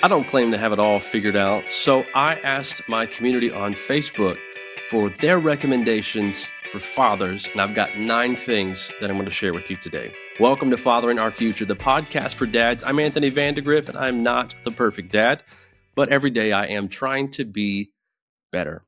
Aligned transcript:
I 0.00 0.06
don't 0.06 0.28
claim 0.28 0.52
to 0.52 0.58
have 0.58 0.72
it 0.72 0.78
all 0.78 1.00
figured 1.00 1.34
out, 1.34 1.72
so 1.72 2.04
I 2.14 2.36
asked 2.44 2.88
my 2.88 3.04
community 3.04 3.50
on 3.50 3.74
Facebook 3.74 4.38
for 4.88 5.10
their 5.10 5.40
recommendations 5.40 6.48
for 6.70 6.78
fathers, 6.78 7.48
and 7.50 7.60
I've 7.60 7.74
got 7.74 7.98
nine 7.98 8.36
things 8.36 8.92
that 9.00 9.10
I'm 9.10 9.16
going 9.16 9.28
to 9.28 9.34
share 9.34 9.52
with 9.52 9.68
you 9.70 9.76
today. 9.76 10.14
Welcome 10.38 10.70
to 10.70 10.76
Fathering 10.76 11.18
Our 11.18 11.32
Future, 11.32 11.64
the 11.64 11.74
podcast 11.74 12.34
for 12.34 12.46
dads. 12.46 12.84
I'm 12.84 13.00
Anthony 13.00 13.28
Vandegrift, 13.30 13.88
and 13.88 13.98
I'm 13.98 14.22
not 14.22 14.54
the 14.62 14.70
perfect 14.70 15.10
dad, 15.10 15.42
but 15.96 16.10
every 16.10 16.30
day 16.30 16.52
I 16.52 16.66
am 16.66 16.86
trying 16.86 17.32
to 17.32 17.44
be 17.44 17.90
better. 18.52 18.84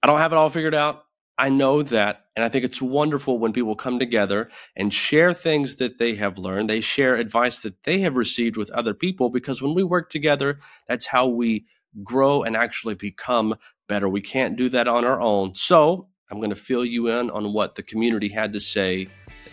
I 0.00 0.06
don't 0.06 0.20
have 0.20 0.30
it 0.30 0.36
all 0.36 0.48
figured 0.48 0.76
out. 0.76 1.06
I 1.36 1.48
know 1.48 1.82
that. 1.82 2.21
And 2.34 2.44
I 2.44 2.48
think 2.48 2.64
it's 2.64 2.80
wonderful 2.80 3.38
when 3.38 3.52
people 3.52 3.76
come 3.76 3.98
together 3.98 4.48
and 4.74 4.92
share 4.92 5.34
things 5.34 5.76
that 5.76 5.98
they 5.98 6.14
have 6.14 6.38
learned. 6.38 6.70
They 6.70 6.80
share 6.80 7.14
advice 7.14 7.58
that 7.60 7.82
they 7.84 8.00
have 8.00 8.16
received 8.16 8.56
with 8.56 8.70
other 8.70 8.94
people 8.94 9.28
because 9.28 9.60
when 9.60 9.74
we 9.74 9.82
work 9.82 10.08
together, 10.08 10.58
that's 10.88 11.06
how 11.06 11.26
we 11.26 11.66
grow 12.02 12.42
and 12.42 12.56
actually 12.56 12.94
become 12.94 13.54
better. 13.86 14.08
We 14.08 14.22
can't 14.22 14.56
do 14.56 14.70
that 14.70 14.88
on 14.88 15.04
our 15.04 15.20
own. 15.20 15.54
So 15.54 16.08
I'm 16.30 16.38
going 16.38 16.50
to 16.50 16.56
fill 16.56 16.84
you 16.84 17.08
in 17.08 17.30
on 17.30 17.52
what 17.52 17.74
the 17.74 17.82
community 17.82 18.28
had 18.28 18.54
to 18.54 18.60
say 18.60 19.08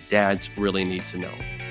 dads 0.09 0.49
really 0.57 0.85
need 0.85 1.05
to 1.07 1.18
know. 1.18 1.69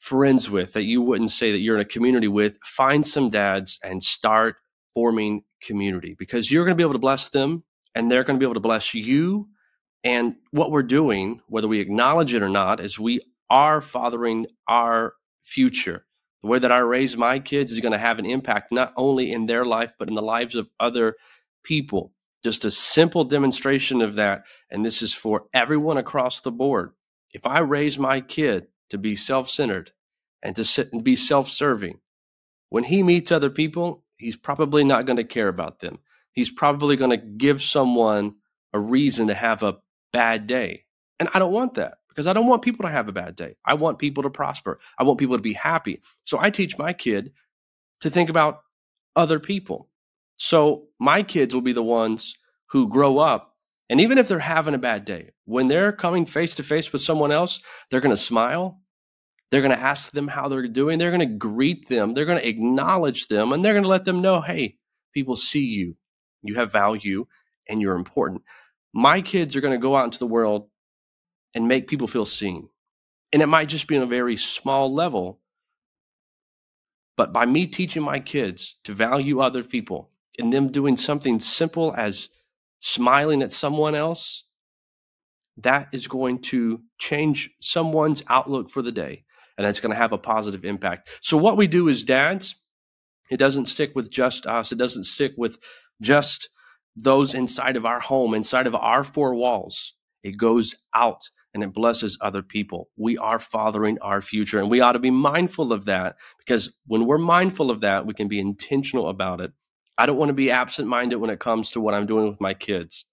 friends 0.00 0.50
with, 0.50 0.72
that 0.74 0.84
you 0.84 1.00
wouldn't 1.00 1.30
say 1.30 1.52
that 1.52 1.60
you're 1.60 1.76
in 1.76 1.80
a 1.80 1.86
community 1.86 2.28
with, 2.28 2.58
find 2.64 3.06
some 3.06 3.30
dads 3.30 3.78
and 3.82 4.02
start 4.02 4.56
forming 4.94 5.42
community 5.62 6.14
because 6.18 6.50
you're 6.50 6.64
going 6.64 6.76
to 6.76 6.80
be 6.80 6.84
able 6.84 6.92
to 6.92 6.98
bless 6.98 7.28
them 7.30 7.64
and 7.94 8.10
they're 8.10 8.24
going 8.24 8.38
to 8.38 8.40
be 8.40 8.46
able 8.46 8.54
to 8.54 8.60
bless 8.60 8.94
you. 8.94 9.48
And 10.02 10.36
what 10.50 10.70
we're 10.70 10.82
doing, 10.82 11.40
whether 11.48 11.68
we 11.68 11.80
acknowledge 11.80 12.34
it 12.34 12.42
or 12.42 12.48
not, 12.48 12.80
is 12.80 12.98
we 12.98 13.20
are 13.48 13.80
fathering 13.80 14.46
our 14.68 15.14
future. 15.42 16.04
The 16.42 16.48
way 16.48 16.58
that 16.58 16.72
I 16.72 16.78
raise 16.78 17.16
my 17.16 17.38
kids 17.38 17.72
is 17.72 17.80
going 17.80 17.92
to 17.92 17.98
have 17.98 18.18
an 18.18 18.26
impact 18.26 18.70
not 18.70 18.92
only 18.96 19.32
in 19.32 19.46
their 19.46 19.64
life, 19.64 19.94
but 19.98 20.08
in 20.08 20.14
the 20.14 20.22
lives 20.22 20.54
of 20.54 20.68
other 20.78 21.16
people. 21.62 22.12
Just 22.44 22.64
a 22.64 22.70
simple 22.70 23.24
demonstration 23.24 24.02
of 24.02 24.16
that. 24.16 24.44
And 24.70 24.84
this 24.84 25.02
is 25.02 25.14
for 25.14 25.46
everyone 25.54 25.96
across 25.96 26.42
the 26.42 26.52
board. 26.52 26.92
If 27.32 27.46
I 27.46 27.60
raise 27.60 27.98
my 27.98 28.20
kid 28.20 28.66
to 28.90 28.98
be 28.98 29.16
self 29.16 29.48
centered 29.48 29.92
and 30.42 30.54
to 30.56 30.64
sit 30.64 30.92
and 30.92 31.02
be 31.02 31.16
self 31.16 31.48
serving, 31.48 32.00
when 32.68 32.84
he 32.84 33.02
meets 33.02 33.32
other 33.32 33.50
people, 33.50 34.04
he's 34.16 34.36
probably 34.36 34.84
not 34.84 35.06
going 35.06 35.16
to 35.16 35.24
care 35.24 35.48
about 35.48 35.80
them. 35.80 35.98
He's 36.32 36.50
probably 36.50 36.96
going 36.96 37.12
to 37.12 37.16
give 37.16 37.62
someone 37.62 38.34
a 38.72 38.78
reason 38.78 39.28
to 39.28 39.34
have 39.34 39.62
a 39.62 39.78
bad 40.12 40.46
day. 40.46 40.84
And 41.18 41.28
I 41.32 41.38
don't 41.38 41.52
want 41.52 41.74
that 41.74 41.98
because 42.08 42.26
I 42.26 42.32
don't 42.32 42.46
want 42.46 42.62
people 42.62 42.84
to 42.84 42.92
have 42.92 43.08
a 43.08 43.12
bad 43.12 43.36
day. 43.36 43.56
I 43.64 43.74
want 43.74 43.98
people 43.98 44.24
to 44.24 44.30
prosper. 44.30 44.80
I 44.98 45.04
want 45.04 45.18
people 45.18 45.36
to 45.36 45.42
be 45.42 45.52
happy. 45.52 46.02
So 46.24 46.38
I 46.40 46.50
teach 46.50 46.76
my 46.76 46.92
kid 46.92 47.32
to 48.00 48.10
think 48.10 48.28
about 48.30 48.62
other 49.16 49.38
people. 49.38 49.88
So 50.36 50.88
my 50.98 51.22
kids 51.22 51.54
will 51.54 51.62
be 51.62 51.72
the 51.72 51.82
ones 51.82 52.34
who 52.70 52.88
grow 52.88 53.18
up, 53.18 53.54
and 53.88 54.00
even 54.00 54.18
if 54.18 54.28
they're 54.28 54.38
having 54.38 54.74
a 54.74 54.78
bad 54.78 55.04
day, 55.04 55.30
when 55.44 55.68
they're 55.68 55.92
coming 55.92 56.26
face 56.26 56.54
to 56.56 56.62
face 56.62 56.92
with 56.92 57.02
someone 57.02 57.30
else, 57.30 57.60
they're 57.90 58.00
going 58.00 58.10
to 58.10 58.16
smile. 58.16 58.80
They're 59.50 59.62
going 59.62 59.76
to 59.76 59.82
ask 59.82 60.10
them 60.10 60.26
how 60.26 60.48
they're 60.48 60.66
doing. 60.66 60.98
They're 60.98 61.10
going 61.10 61.20
to 61.20 61.36
greet 61.36 61.88
them. 61.88 62.14
They're 62.14 62.24
going 62.24 62.40
to 62.40 62.48
acknowledge 62.48 63.28
them, 63.28 63.52
and 63.52 63.64
they're 63.64 63.74
going 63.74 63.84
to 63.84 63.88
let 63.88 64.04
them 64.04 64.22
know, 64.22 64.40
hey, 64.40 64.78
people 65.12 65.36
see 65.36 65.64
you. 65.64 65.96
You 66.42 66.56
have 66.56 66.72
value, 66.72 67.26
and 67.68 67.80
you're 67.80 67.94
important. 67.94 68.42
My 68.92 69.20
kids 69.20 69.54
are 69.54 69.60
going 69.60 69.74
to 69.74 69.82
go 69.82 69.96
out 69.96 70.04
into 70.04 70.18
the 70.18 70.26
world 70.26 70.68
and 71.54 71.68
make 71.68 71.86
people 71.86 72.08
feel 72.08 72.24
seen. 72.24 72.68
And 73.32 73.42
it 73.42 73.46
might 73.46 73.68
just 73.68 73.86
be 73.86 73.96
on 73.96 74.02
a 74.02 74.06
very 74.06 74.36
small 74.36 74.92
level. 74.92 75.40
But 77.16 77.32
by 77.32 77.46
me 77.46 77.66
teaching 77.66 78.02
my 78.02 78.18
kids 78.18 78.76
to 78.84 78.94
value 78.94 79.40
other 79.40 79.62
people, 79.62 80.10
and 80.38 80.52
them 80.52 80.70
doing 80.70 80.96
something 80.96 81.38
simple 81.38 81.94
as 81.96 82.28
smiling 82.80 83.42
at 83.42 83.52
someone 83.52 83.94
else, 83.94 84.44
that 85.56 85.88
is 85.92 86.08
going 86.08 86.40
to 86.40 86.82
change 86.98 87.50
someone's 87.60 88.22
outlook 88.28 88.70
for 88.70 88.82
the 88.82 88.92
day. 88.92 89.24
And 89.56 89.64
that's 89.64 89.80
going 89.80 89.92
to 89.92 89.98
have 89.98 90.12
a 90.12 90.18
positive 90.18 90.64
impact. 90.64 91.08
So, 91.22 91.36
what 91.36 91.56
we 91.56 91.68
do 91.68 91.88
as 91.88 92.02
dads, 92.02 92.56
it 93.30 93.36
doesn't 93.36 93.66
stick 93.66 93.92
with 93.94 94.10
just 94.10 94.46
us, 94.46 94.72
it 94.72 94.78
doesn't 94.78 95.04
stick 95.04 95.34
with 95.36 95.58
just 96.00 96.48
those 96.96 97.34
inside 97.34 97.76
of 97.76 97.86
our 97.86 98.00
home, 98.00 98.34
inside 98.34 98.66
of 98.66 98.74
our 98.74 99.04
four 99.04 99.34
walls. 99.34 99.94
It 100.24 100.36
goes 100.38 100.74
out 100.92 101.20
and 101.52 101.62
it 101.62 101.72
blesses 101.72 102.18
other 102.20 102.42
people. 102.42 102.88
We 102.96 103.16
are 103.16 103.38
fathering 103.38 103.98
our 104.00 104.20
future, 104.20 104.58
and 104.58 104.68
we 104.68 104.80
ought 104.80 104.92
to 104.92 104.98
be 104.98 105.12
mindful 105.12 105.72
of 105.72 105.84
that 105.84 106.16
because 106.38 106.74
when 106.86 107.06
we're 107.06 107.18
mindful 107.18 107.70
of 107.70 107.82
that, 107.82 108.06
we 108.06 108.14
can 108.14 108.26
be 108.26 108.40
intentional 108.40 109.08
about 109.08 109.40
it 109.40 109.52
I 109.96 110.06
don't 110.06 110.16
want 110.16 110.30
to 110.30 110.34
be 110.34 110.50
absent 110.50 110.88
minded 110.88 111.16
when 111.16 111.30
it 111.30 111.40
comes 111.40 111.70
to 111.72 111.80
what 111.80 111.94
I'm 111.94 112.06
doing 112.06 112.28
with 112.28 112.40
my 112.40 112.54
kids. 112.54 113.04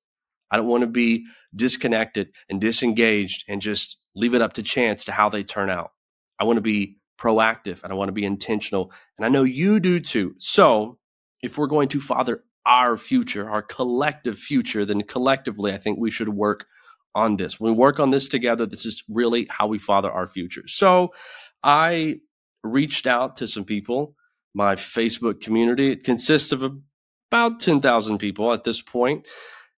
I 0.50 0.58
don't 0.58 0.68
want 0.68 0.82
to 0.82 0.88
be 0.88 1.26
disconnected 1.56 2.34
and 2.50 2.60
disengaged 2.60 3.46
and 3.48 3.62
just 3.62 3.98
leave 4.16 4.34
it 4.34 4.42
up 4.42 4.54
to 4.54 4.64
chance 4.64 5.06
to 5.06 5.12
how 5.12 5.30
they 5.30 5.44
turn 5.44 5.70
out. 5.70 5.92
I 6.40 6.44
want 6.44 6.58
to 6.58 6.62
be 6.62 6.98
proactive 7.20 7.84
and 7.84 7.94
I 7.94 7.96
want 7.96 8.10
to 8.10 8.14
be 8.14 8.26
intentional. 8.26 8.92
And 9.18 9.26
I 9.26 9.30
know 9.30 9.44
you 9.44 9.80
do 9.80 10.00
too. 10.00 10.36
So 10.40 10.98
if 11.42 11.58
we're 11.58 11.68
going 11.68 11.88
to 11.90 12.02
father 12.02 12.44
our 12.66 12.98
future, 12.98 13.50
our 13.50 13.62
collective 13.62 14.38
future, 14.38 14.86
then 14.86 15.02
collectively, 15.02 15.74
I 15.74 15.78
think 15.78 16.00
we 16.00 16.12
should 16.12 16.30
work 16.30 16.66
on 17.16 17.38
this. 17.38 17.60
When 17.60 17.74
we 17.74 17.78
work 17.78 18.00
on 18.00 18.10
this 18.10 18.28
together, 18.28 18.66
this 18.66 18.86
is 18.86 19.04
really 19.10 19.48
how 19.50 19.68
we 19.68 19.78
father 19.78 20.12
our 20.12 20.28
future. 20.28 20.68
So 20.68 21.14
I 21.64 22.20
reached 22.64 23.08
out 23.08 23.38
to 23.38 23.48
some 23.48 23.66
people 23.66 24.16
my 24.54 24.76
Facebook 24.76 25.42
community. 25.42 25.92
It 25.92 26.04
consists 26.04 26.52
of 26.52 26.64
about 27.32 27.60
10,000 27.60 28.18
people 28.18 28.52
at 28.54 28.64
this 28.64 28.82
point, 28.82 29.28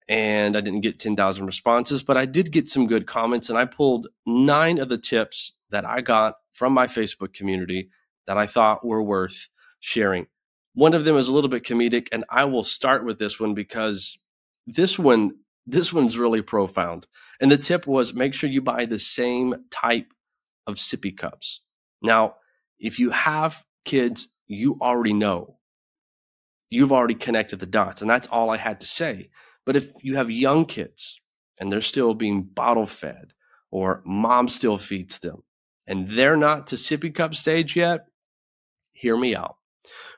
and 0.07 0.57
I 0.57 0.61
didn't 0.61 0.81
get 0.81 1.00
10,000 1.00 1.45
responses, 1.45 2.03
but 2.03 2.17
I 2.17 2.25
did 2.25 2.51
get 2.51 2.67
some 2.67 2.88
good 2.88 3.06
comments, 3.06 3.50
and 3.50 3.57
I 3.57 3.66
pulled 3.66 4.07
nine 4.25 4.79
of 4.79 4.89
the 4.89 4.97
tips 4.97 5.53
that 5.69 5.85
I 5.85 6.01
got 6.01 6.35
from 6.51 6.73
my 6.73 6.88
Facebook 6.88 7.33
community 7.33 7.89
that 8.28 8.38
I 8.38 8.47
thought 8.47 8.85
were 8.85 9.03
worth 9.03 9.50
sharing. 9.79 10.28
One 10.75 10.94
of 10.94 11.03
them 11.06 11.17
is 11.17 11.28
a 11.28 11.33
little 11.33 11.50
bit 11.50 11.63
comedic, 11.63 12.07
and 12.12 12.25
I 12.29 12.45
will 12.45 12.63
start 12.63 13.06
with 13.06 13.19
this 13.19 13.39
one 13.39 13.53
because 13.53 14.17
this 14.66 14.97
one 14.97 15.33
this 15.66 15.94
one's 15.94 16.17
really 16.17 16.41
profound. 16.41 17.07
And 17.39 17.51
the 17.51 17.57
tip 17.57 17.88
was 17.88 18.13
make 18.13 18.33
sure 18.33 18.50
you 18.50 18.62
buy 18.62 18.85
the 18.85 19.00
same 19.00 19.56
type 19.72 20.07
of 20.67 20.75
sippy 20.75 21.16
cups. 21.16 21.62
Now, 22.01 22.35
if 22.79 23.00
you 23.00 23.12
have 23.12 23.63
kids 23.85 24.28
you 24.53 24.78
already 24.81 25.14
know. 25.14 25.58
You've 26.69 26.91
already 26.91 27.16
connected 27.16 27.59
the 27.59 27.66
dots. 27.66 28.02
And 28.02 28.09
that's 28.09 28.28
all 28.28 28.50
I 28.50 28.58
had 28.58 28.80
to 28.81 28.88
say. 28.88 29.30
But 29.66 29.75
if 29.75 29.91
you 30.03 30.16
have 30.16 30.31
young 30.31 30.66
kids 30.66 31.22
and 31.59 31.72
they're 31.72 31.81
still 31.81 32.14
being 32.14 32.44
bottle 32.44 32.88
fed 32.88 33.34
or 33.72 34.02
mom 34.06 34.47
still 34.47 34.78
feeds 34.78 35.19
them 35.19 35.44
and 35.88 36.09
they're 36.09 36.38
not 36.38 36.68
to 36.68 36.75
sippy 36.75 37.13
cup 37.13 37.36
stage 37.36 37.75
yet, 37.75 38.07
hear 38.92 39.18
me 39.18 39.36
out. 39.36 39.57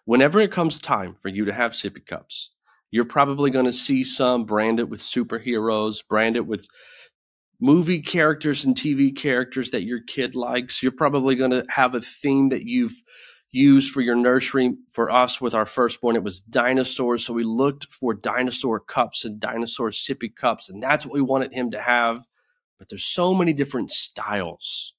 Whenever 0.05 0.39
it 0.39 0.51
comes 0.51 0.79
time 0.79 1.15
for 1.15 1.29
you 1.29 1.45
to 1.45 1.53
have 1.53 1.71
sippy 1.71 2.05
cups, 2.05 2.51
you're 2.91 3.05
probably 3.05 3.49
going 3.49 3.65
to 3.65 3.73
see 3.73 4.03
some 4.03 4.45
branded 4.45 4.89
with 4.89 4.99
superheroes, 4.99 6.07
branded 6.07 6.47
with 6.47 6.67
movie 7.59 8.01
characters 8.01 8.65
and 8.65 8.75
TV 8.75 9.15
characters 9.15 9.71
that 9.71 9.83
your 9.83 10.01
kid 10.01 10.35
likes. 10.35 10.83
You're 10.83 10.91
probably 10.91 11.35
going 11.35 11.51
to 11.51 11.65
have 11.69 11.95
a 11.95 12.01
theme 12.01 12.49
that 12.49 12.65
you've 12.65 13.01
used 13.55 13.91
for 13.93 14.01
your 14.01 14.15
nursery. 14.15 14.75
For 14.91 15.09
us, 15.09 15.39
with 15.39 15.53
our 15.53 15.65
firstborn, 15.65 16.15
it 16.15 16.23
was 16.23 16.39
dinosaurs. 16.39 17.25
So 17.25 17.33
we 17.33 17.43
looked 17.43 17.85
for 17.85 18.13
dinosaur 18.13 18.79
cups 18.79 19.25
and 19.25 19.39
dinosaur 19.39 19.89
sippy 19.89 20.33
cups, 20.33 20.69
and 20.69 20.81
that's 20.83 21.05
what 21.05 21.13
we 21.13 21.21
wanted 21.21 21.53
him 21.53 21.71
to 21.71 21.81
have. 21.81 22.25
But 22.77 22.89
there's 22.89 23.05
so 23.05 23.33
many 23.33 23.53
different 23.53 23.91
styles. 23.91 24.93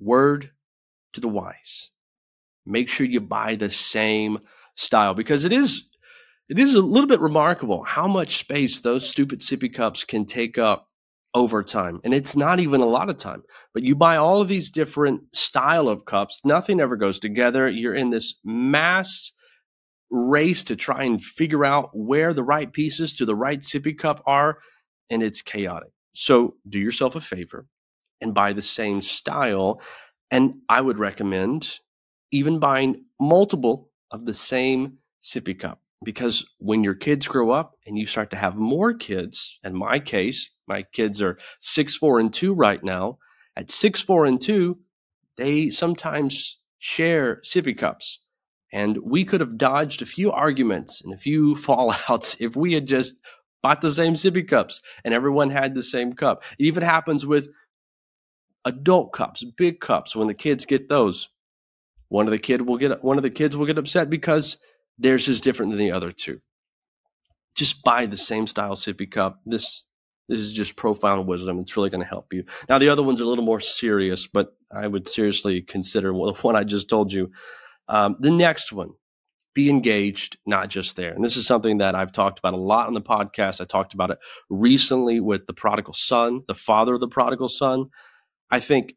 Word 0.00 0.50
to 1.12 1.20
the 1.20 1.28
wise. 1.28 1.90
Make 2.66 2.88
sure 2.88 3.06
you 3.06 3.20
buy 3.20 3.54
the 3.54 3.70
same 3.70 4.38
style 4.74 5.14
because 5.14 5.44
it 5.44 5.52
is 5.52 5.88
it 6.48 6.58
is 6.58 6.74
a 6.74 6.80
little 6.80 7.06
bit 7.06 7.20
remarkable 7.20 7.82
how 7.84 8.06
much 8.06 8.36
space 8.36 8.80
those 8.80 9.08
stupid 9.08 9.40
sippy 9.40 9.72
cups 9.72 10.04
can 10.04 10.24
take 10.24 10.58
up 10.58 10.88
over 11.34 11.62
time. 11.62 12.00
And 12.04 12.12
it's 12.12 12.36
not 12.36 12.60
even 12.60 12.80
a 12.80 12.86
lot 12.86 13.08
of 13.08 13.16
time, 13.16 13.42
but 13.72 13.82
you 13.82 13.94
buy 13.94 14.16
all 14.16 14.40
of 14.40 14.48
these 14.48 14.70
different 14.70 15.34
style 15.34 15.88
of 15.88 16.04
cups. 16.04 16.40
Nothing 16.44 16.80
ever 16.80 16.96
goes 16.96 17.18
together. 17.18 17.68
You're 17.68 17.94
in 17.94 18.10
this 18.10 18.34
mass 18.44 19.32
race 20.10 20.62
to 20.64 20.76
try 20.76 21.04
and 21.04 21.22
figure 21.22 21.64
out 21.64 21.90
where 21.94 22.34
the 22.34 22.42
right 22.42 22.72
pieces 22.72 23.14
to 23.16 23.24
the 23.24 23.34
right 23.34 23.60
sippy 23.60 23.96
cup 23.96 24.22
are. 24.26 24.58
And 25.10 25.22
it's 25.22 25.42
chaotic. 25.42 25.90
So 26.12 26.56
do 26.68 26.78
yourself 26.78 27.16
a 27.16 27.20
favor 27.20 27.66
and 28.20 28.34
buy 28.34 28.52
the 28.52 28.62
same 28.62 29.00
style. 29.00 29.80
And 30.30 30.54
I 30.68 30.80
would 30.80 30.98
recommend 30.98 31.78
even 32.30 32.58
buying 32.58 33.04
multiple 33.20 33.90
of 34.10 34.26
the 34.26 34.34
same 34.34 34.98
sippy 35.22 35.58
cup 35.58 35.81
because 36.04 36.44
when 36.58 36.84
your 36.84 36.94
kids 36.94 37.28
grow 37.28 37.50
up 37.50 37.74
and 37.86 37.96
you 37.96 38.06
start 38.06 38.30
to 38.30 38.36
have 38.36 38.56
more 38.56 38.94
kids, 38.94 39.58
in 39.64 39.74
my 39.76 39.98
case, 39.98 40.50
my 40.66 40.82
kids 40.82 41.20
are 41.20 41.38
six, 41.60 41.96
four, 41.96 42.18
and 42.18 42.32
two 42.32 42.54
right 42.54 42.82
now. 42.82 43.18
At 43.56 43.70
six, 43.70 44.00
four, 44.00 44.24
and 44.24 44.40
two, 44.40 44.78
they 45.36 45.70
sometimes 45.70 46.58
share 46.78 47.40
sippy 47.44 47.76
cups. 47.76 48.20
And 48.72 48.98
we 49.04 49.24
could 49.24 49.40
have 49.40 49.58
dodged 49.58 50.00
a 50.00 50.06
few 50.06 50.32
arguments 50.32 51.02
and 51.02 51.12
a 51.12 51.18
few 51.18 51.54
fallouts 51.56 52.40
if 52.40 52.56
we 52.56 52.72
had 52.72 52.86
just 52.86 53.20
bought 53.62 53.80
the 53.80 53.90
same 53.90 54.14
sippy 54.14 54.46
cups 54.46 54.80
and 55.04 55.14
everyone 55.14 55.50
had 55.50 55.74
the 55.74 55.82
same 55.82 56.14
cup. 56.14 56.42
It 56.58 56.64
even 56.64 56.82
happens 56.82 57.24
with 57.24 57.50
adult 58.64 59.12
cups, 59.12 59.44
big 59.44 59.80
cups. 59.80 60.16
When 60.16 60.26
the 60.26 60.34
kids 60.34 60.64
get 60.64 60.88
those, 60.88 61.28
one 62.08 62.26
of 62.26 62.32
the 62.32 62.38
kid 62.38 62.62
will 62.62 62.76
get 62.76 63.02
one 63.02 63.16
of 63.16 63.22
the 63.22 63.30
kids 63.30 63.56
will 63.56 63.66
get 63.66 63.78
upset 63.78 64.10
because 64.10 64.58
theirs 64.98 65.28
is 65.28 65.40
different 65.40 65.72
than 65.72 65.78
the 65.78 65.92
other 65.92 66.12
two. 66.12 66.40
Just 67.54 67.82
buy 67.82 68.06
the 68.06 68.16
same 68.16 68.46
style 68.46 68.74
sippy 68.74 69.10
cup. 69.10 69.40
This 69.44 69.84
this 70.28 70.38
is 70.38 70.52
just 70.52 70.76
profound 70.76 71.26
wisdom. 71.26 71.58
It's 71.58 71.76
really 71.76 71.90
going 71.90 72.02
to 72.02 72.08
help 72.08 72.32
you. 72.32 72.44
Now 72.68 72.78
the 72.78 72.88
other 72.88 73.02
ones 73.02 73.20
are 73.20 73.24
a 73.24 73.26
little 73.26 73.44
more 73.44 73.60
serious, 73.60 74.26
but 74.26 74.56
I 74.74 74.86
would 74.86 75.08
seriously 75.08 75.60
consider 75.60 76.08
the 76.12 76.38
one 76.42 76.56
I 76.56 76.64
just 76.64 76.88
told 76.88 77.12
you. 77.12 77.30
Um, 77.88 78.16
the 78.20 78.30
next 78.30 78.72
one, 78.72 78.90
be 79.54 79.68
engaged, 79.68 80.38
not 80.46 80.68
just 80.68 80.96
there. 80.96 81.12
And 81.12 81.22
this 81.22 81.36
is 81.36 81.46
something 81.46 81.78
that 81.78 81.94
I've 81.94 82.12
talked 82.12 82.38
about 82.38 82.54
a 82.54 82.58
lot 82.58 82.86
on 82.86 82.94
the 82.94 83.02
podcast. 83.02 83.60
I 83.60 83.64
talked 83.64 83.92
about 83.92 84.10
it 84.10 84.18
recently 84.48 85.20
with 85.20 85.46
the 85.46 85.52
prodigal 85.52 85.92
son, 85.92 86.42
the 86.48 86.54
father 86.54 86.94
of 86.94 87.00
the 87.00 87.08
prodigal 87.08 87.48
son. 87.48 87.86
I 88.50 88.60
think 88.60 88.94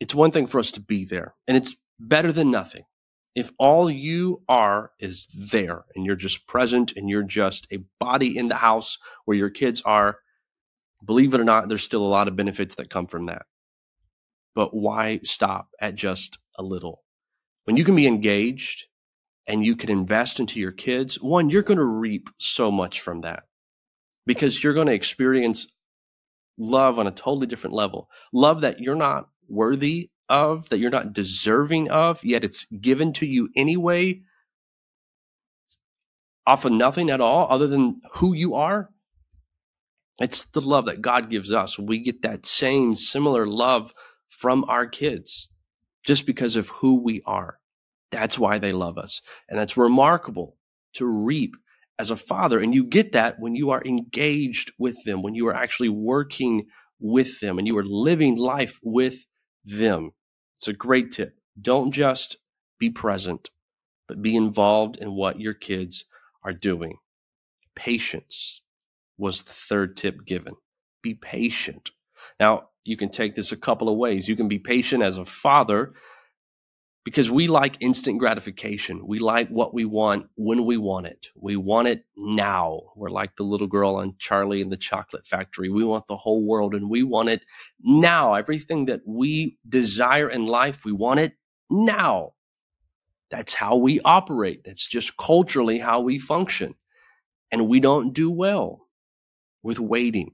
it's 0.00 0.14
one 0.14 0.32
thing 0.32 0.46
for 0.46 0.58
us 0.58 0.72
to 0.72 0.80
be 0.80 1.04
there, 1.04 1.34
and 1.46 1.56
it's 1.56 1.76
better 2.00 2.32
than 2.32 2.50
nothing 2.50 2.84
if 3.34 3.50
all 3.58 3.90
you 3.90 4.42
are 4.48 4.92
is 5.00 5.26
there 5.26 5.84
and 5.94 6.06
you're 6.06 6.14
just 6.16 6.46
present 6.46 6.92
and 6.96 7.10
you're 7.10 7.22
just 7.24 7.66
a 7.72 7.78
body 7.98 8.36
in 8.38 8.48
the 8.48 8.54
house 8.54 8.98
where 9.24 9.36
your 9.36 9.50
kids 9.50 9.82
are, 9.82 10.18
believe 11.04 11.34
it 11.34 11.40
or 11.40 11.44
not, 11.44 11.68
there's 11.68 11.82
still 11.82 12.04
a 12.04 12.06
lot 12.06 12.28
of 12.28 12.36
benefits 12.36 12.76
that 12.76 12.90
come 12.90 13.06
from 13.06 13.26
that. 13.26 13.42
But 14.54 14.72
why 14.72 15.20
stop 15.24 15.68
at 15.80 15.96
just 15.96 16.38
a 16.56 16.62
little? 16.62 17.02
When 17.64 17.76
you 17.76 17.84
can 17.84 17.96
be 17.96 18.06
engaged 18.06 18.84
and 19.48 19.64
you 19.64 19.74
can 19.74 19.90
invest 19.90 20.38
into 20.38 20.60
your 20.60 20.72
kids, 20.72 21.20
one, 21.20 21.50
you're 21.50 21.62
going 21.62 21.78
to 21.78 21.84
reap 21.84 22.30
so 22.38 22.70
much 22.70 23.00
from 23.00 23.22
that 23.22 23.44
because 24.26 24.62
you're 24.62 24.74
going 24.74 24.86
to 24.86 24.92
experience 24.92 25.66
love 26.56 27.00
on 27.00 27.08
a 27.08 27.10
totally 27.10 27.48
different 27.48 27.74
level. 27.74 28.08
Love 28.32 28.60
that 28.60 28.78
you're 28.78 28.94
not 28.94 29.28
worthy 29.48 30.10
of, 30.28 30.68
that 30.68 30.78
you're 30.78 30.90
not 30.90 31.12
deserving 31.12 31.90
of, 31.90 32.24
yet 32.24 32.44
it's 32.44 32.64
given 32.80 33.12
to 33.14 33.26
you 33.26 33.48
anyway, 33.56 34.22
off 36.46 36.64
of 36.64 36.72
nothing 36.72 37.10
at 37.10 37.20
all 37.20 37.46
other 37.50 37.66
than 37.66 38.00
who 38.14 38.34
you 38.34 38.54
are. 38.54 38.90
It's 40.20 40.44
the 40.44 40.60
love 40.60 40.86
that 40.86 41.02
God 41.02 41.30
gives 41.30 41.52
us. 41.52 41.78
We 41.78 41.98
get 41.98 42.22
that 42.22 42.46
same 42.46 42.94
similar 42.96 43.46
love 43.46 43.92
from 44.28 44.64
our 44.68 44.86
kids 44.86 45.48
just 46.04 46.26
because 46.26 46.56
of 46.56 46.68
who 46.68 47.02
we 47.02 47.22
are. 47.26 47.58
That's 48.10 48.38
why 48.38 48.58
they 48.58 48.72
love 48.72 48.98
us. 48.98 49.22
And 49.48 49.58
that's 49.58 49.76
remarkable 49.76 50.56
to 50.94 51.06
reap 51.06 51.56
as 51.98 52.10
a 52.10 52.16
father. 52.16 52.60
And 52.60 52.74
you 52.74 52.84
get 52.84 53.12
that 53.12 53.40
when 53.40 53.56
you 53.56 53.70
are 53.70 53.82
engaged 53.84 54.72
with 54.78 55.02
them, 55.04 55.22
when 55.22 55.34
you 55.34 55.48
are 55.48 55.54
actually 55.54 55.88
working 55.88 56.66
with 57.00 57.40
them 57.40 57.58
and 57.58 57.66
you 57.66 57.76
are 57.78 57.84
living 57.84 58.36
life 58.36 58.78
with 58.82 59.26
them. 59.64 60.12
It's 60.58 60.68
a 60.68 60.72
great 60.72 61.10
tip. 61.10 61.38
Don't 61.60 61.92
just 61.92 62.36
be 62.78 62.90
present, 62.90 63.50
but 64.08 64.22
be 64.22 64.36
involved 64.36 64.96
in 64.96 65.14
what 65.14 65.40
your 65.40 65.54
kids 65.54 66.04
are 66.42 66.52
doing. 66.52 66.98
Patience 67.74 68.62
was 69.18 69.42
the 69.42 69.52
third 69.52 69.96
tip 69.96 70.24
given. 70.26 70.54
Be 71.02 71.14
patient. 71.14 71.90
Now, 72.40 72.68
you 72.84 72.96
can 72.96 73.08
take 73.08 73.34
this 73.34 73.52
a 73.52 73.56
couple 73.56 73.88
of 73.88 73.96
ways. 73.96 74.28
You 74.28 74.36
can 74.36 74.48
be 74.48 74.58
patient 74.58 75.02
as 75.02 75.16
a 75.16 75.24
father 75.24 75.94
because 77.04 77.30
we 77.30 77.48
like 77.48 77.76
instant 77.80 78.18
gratification. 78.18 79.06
We 79.06 79.18
like 79.18 79.48
what 79.50 79.74
we 79.74 79.84
want 79.84 80.26
when 80.36 80.64
we 80.64 80.78
want 80.78 81.06
it. 81.06 81.28
We 81.36 81.54
want 81.56 81.86
it 81.88 82.04
now. 82.16 82.80
We're 82.96 83.10
like 83.10 83.36
the 83.36 83.42
little 83.42 83.66
girl 83.66 83.96
on 83.96 84.14
Charlie 84.18 84.62
and 84.62 84.72
the 84.72 84.78
Chocolate 84.78 85.26
Factory. 85.26 85.68
We 85.68 85.84
want 85.84 86.08
the 86.08 86.16
whole 86.16 86.46
world 86.46 86.74
and 86.74 86.88
we 86.88 87.02
want 87.02 87.28
it 87.28 87.44
now. 87.82 88.34
Everything 88.34 88.86
that 88.86 89.02
we 89.06 89.58
desire 89.68 90.30
in 90.30 90.46
life, 90.46 90.86
we 90.86 90.92
want 90.92 91.20
it 91.20 91.34
now. 91.70 92.32
That's 93.30 93.52
how 93.52 93.76
we 93.76 94.00
operate. 94.00 94.64
That's 94.64 94.86
just 94.86 95.16
culturally 95.18 95.78
how 95.78 96.00
we 96.00 96.18
function. 96.18 96.74
And 97.52 97.68
we 97.68 97.80
don't 97.80 98.14
do 98.14 98.30
well 98.30 98.86
with 99.62 99.78
waiting, 99.78 100.32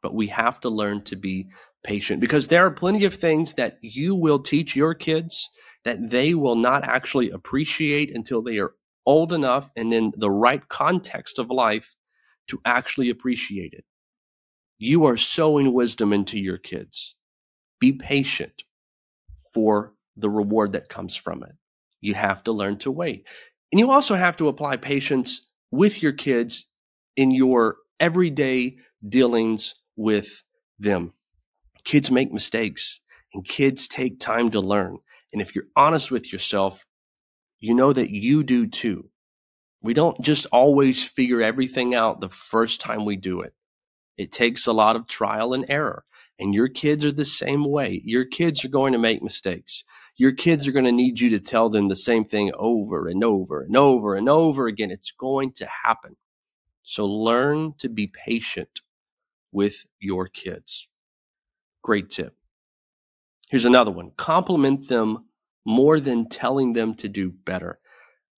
but 0.00 0.14
we 0.14 0.28
have 0.28 0.60
to 0.60 0.68
learn 0.68 1.02
to 1.04 1.16
be 1.16 1.48
patient 1.82 2.20
because 2.20 2.48
there 2.48 2.64
are 2.64 2.70
plenty 2.70 3.04
of 3.04 3.14
things 3.14 3.54
that 3.54 3.78
you 3.82 4.14
will 4.14 4.38
teach 4.38 4.76
your 4.76 4.94
kids 4.94 5.50
that 5.84 6.10
they 6.10 6.34
will 6.34 6.56
not 6.56 6.84
actually 6.84 7.30
appreciate 7.30 8.14
until 8.14 8.42
they 8.42 8.58
are 8.58 8.74
old 9.06 9.32
enough 9.32 9.70
and 9.76 9.92
in 9.92 10.12
the 10.16 10.30
right 10.30 10.68
context 10.68 11.38
of 11.38 11.50
life 11.50 11.94
to 12.48 12.60
actually 12.64 13.10
appreciate 13.10 13.72
it. 13.72 13.84
You 14.78 15.04
are 15.06 15.16
sowing 15.16 15.72
wisdom 15.72 16.12
into 16.12 16.38
your 16.38 16.58
kids. 16.58 17.16
Be 17.80 17.92
patient 17.92 18.64
for 19.52 19.94
the 20.16 20.30
reward 20.30 20.72
that 20.72 20.88
comes 20.88 21.16
from 21.16 21.42
it. 21.42 21.52
You 22.00 22.14
have 22.14 22.42
to 22.44 22.52
learn 22.52 22.78
to 22.78 22.90
wait. 22.90 23.28
And 23.72 23.78
you 23.78 23.90
also 23.90 24.14
have 24.14 24.36
to 24.36 24.48
apply 24.48 24.76
patience 24.76 25.48
with 25.70 26.02
your 26.02 26.12
kids 26.12 26.70
in 27.16 27.30
your 27.30 27.76
everyday 28.00 28.76
dealings 29.06 29.74
with 29.96 30.42
them. 30.78 31.12
Kids 31.84 32.10
make 32.10 32.32
mistakes 32.32 33.00
and 33.32 33.44
kids 33.44 33.88
take 33.88 34.20
time 34.20 34.50
to 34.50 34.60
learn. 34.60 34.98
And 35.34 35.42
if 35.42 35.54
you're 35.54 35.64
honest 35.74 36.12
with 36.12 36.32
yourself, 36.32 36.86
you 37.58 37.74
know 37.74 37.92
that 37.92 38.10
you 38.10 38.44
do 38.44 38.68
too. 38.68 39.10
We 39.82 39.92
don't 39.92 40.20
just 40.20 40.46
always 40.52 41.04
figure 41.04 41.42
everything 41.42 41.92
out 41.92 42.20
the 42.20 42.28
first 42.28 42.80
time 42.80 43.04
we 43.04 43.16
do 43.16 43.40
it. 43.40 43.52
It 44.16 44.30
takes 44.30 44.68
a 44.68 44.72
lot 44.72 44.94
of 44.94 45.08
trial 45.08 45.52
and 45.52 45.66
error. 45.68 46.04
And 46.38 46.54
your 46.54 46.68
kids 46.68 47.04
are 47.04 47.10
the 47.10 47.24
same 47.24 47.64
way. 47.64 48.00
Your 48.04 48.24
kids 48.24 48.64
are 48.64 48.68
going 48.68 48.92
to 48.92 48.98
make 48.98 49.24
mistakes. 49.24 49.82
Your 50.16 50.30
kids 50.30 50.68
are 50.68 50.72
going 50.72 50.84
to 50.84 50.92
need 50.92 51.18
you 51.18 51.30
to 51.30 51.40
tell 51.40 51.68
them 51.68 51.88
the 51.88 51.96
same 51.96 52.24
thing 52.24 52.52
over 52.54 53.08
and 53.08 53.24
over 53.24 53.62
and 53.62 53.76
over 53.76 54.14
and 54.14 54.28
over 54.28 54.68
again. 54.68 54.92
It's 54.92 55.10
going 55.10 55.50
to 55.54 55.68
happen. 55.84 56.16
So 56.84 57.06
learn 57.06 57.74
to 57.78 57.88
be 57.88 58.06
patient 58.06 58.82
with 59.50 59.84
your 59.98 60.28
kids. 60.28 60.88
Great 61.82 62.08
tip. 62.08 62.36
Here's 63.50 63.64
another 63.64 63.90
one 63.90 64.10
compliment 64.16 64.88
them 64.88 65.26
more 65.64 66.00
than 66.00 66.28
telling 66.28 66.72
them 66.72 66.94
to 66.94 67.08
do 67.08 67.30
better. 67.30 67.78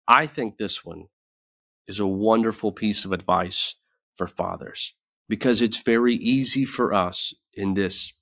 I 0.07 0.27
think 0.27 0.57
this 0.57 0.85
one 0.85 1.07
is 1.87 2.01
a 2.01 2.07
wonderful 2.07 2.73
piece 2.73 3.05
of 3.05 3.13
advice 3.13 3.75
for 4.17 4.27
fathers 4.27 4.95
because 5.29 5.63
it's 5.63 5.83
very 5.83 6.15
easy 6.15 6.65
for 6.65 6.95
us 6.95 7.35
in 7.55 7.75
this 7.75 8.13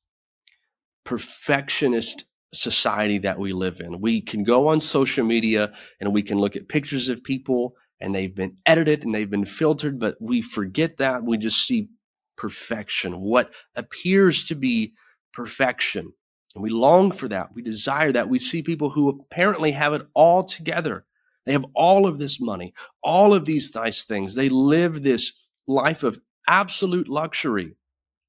perfectionist 1.04 2.24
society 2.52 3.18
that 3.18 3.38
we 3.38 3.52
live 3.52 3.80
in. 3.80 4.00
We 4.00 4.20
can 4.20 4.44
go 4.44 4.68
on 4.68 4.80
social 4.80 5.24
media 5.24 5.72
and 6.00 6.12
we 6.12 6.22
can 6.22 6.38
look 6.38 6.56
at 6.56 6.68
pictures 6.68 7.08
of 7.08 7.22
people 7.22 7.74
and 8.00 8.14
they've 8.14 8.34
been 8.34 8.56
edited 8.66 9.04
and 9.04 9.14
they've 9.14 9.30
been 9.30 9.44
filtered, 9.44 9.98
but 9.98 10.16
we 10.20 10.40
forget 10.40 10.96
that. 10.98 11.24
We 11.24 11.36
just 11.38 11.66
see 11.66 11.88
perfection, 12.36 13.20
what 13.20 13.52
appears 13.76 14.44
to 14.46 14.54
be 14.54 14.94
perfection. 15.32 16.12
And 16.54 16.62
we 16.62 16.70
long 16.70 17.10
for 17.10 17.28
that. 17.28 17.54
We 17.54 17.62
desire 17.62 18.12
that. 18.12 18.28
We 18.28 18.38
see 18.38 18.62
people 18.62 18.90
who 18.90 19.08
apparently 19.08 19.72
have 19.72 19.92
it 19.92 20.06
all 20.14 20.44
together. 20.44 21.04
They 21.46 21.52
have 21.52 21.66
all 21.74 22.06
of 22.06 22.18
this 22.18 22.40
money, 22.40 22.74
all 23.02 23.34
of 23.34 23.44
these 23.44 23.74
nice 23.74 24.04
things. 24.04 24.34
They 24.34 24.48
live 24.48 25.02
this 25.02 25.32
life 25.66 26.02
of 26.02 26.20
absolute 26.48 27.08
luxury. 27.08 27.76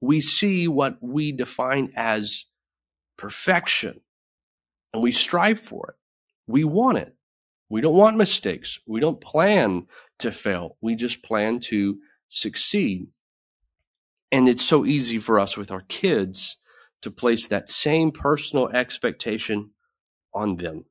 We 0.01 0.21
see 0.21 0.67
what 0.67 0.97
we 1.01 1.31
define 1.31 1.91
as 1.95 2.45
perfection 3.17 4.01
and 4.93 5.03
we 5.03 5.11
strive 5.11 5.59
for 5.59 5.89
it. 5.89 5.95
We 6.47 6.63
want 6.63 6.97
it. 6.97 7.15
We 7.69 7.81
don't 7.81 7.95
want 7.95 8.17
mistakes. 8.17 8.79
We 8.85 8.99
don't 8.99 9.19
plan 9.19 9.87
to 10.19 10.31
fail. 10.31 10.77
We 10.81 10.95
just 10.95 11.23
plan 11.23 11.59
to 11.61 11.99
succeed. 12.29 13.07
And 14.31 14.47
it's 14.47 14.63
so 14.63 14.85
easy 14.85 15.19
for 15.19 15.39
us 15.39 15.57
with 15.57 15.71
our 15.71 15.81
kids 15.81 16.57
to 17.05 17.11
place 17.11 17.47
that 17.47 17.69
same 17.69 18.11
personal 18.11 18.67
expectation 18.67 19.69
on 20.33 20.57
them. 20.57 20.85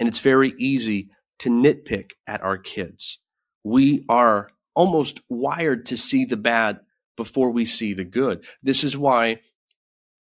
And 0.00 0.08
it's 0.08 0.20
very 0.20 0.54
easy 0.58 1.10
to 1.40 1.50
nitpick 1.50 2.12
at 2.26 2.42
our 2.42 2.56
kids. 2.56 3.18
We 3.62 4.06
are 4.08 4.48
almost 4.74 5.20
wired 5.28 5.84
to 5.86 5.98
see 5.98 6.24
the 6.24 6.38
bad 6.38 6.80
before 7.18 7.50
we 7.50 7.66
see 7.66 7.92
the 7.92 8.06
good. 8.06 8.46
This 8.62 8.84
is 8.84 8.96
why 8.96 9.40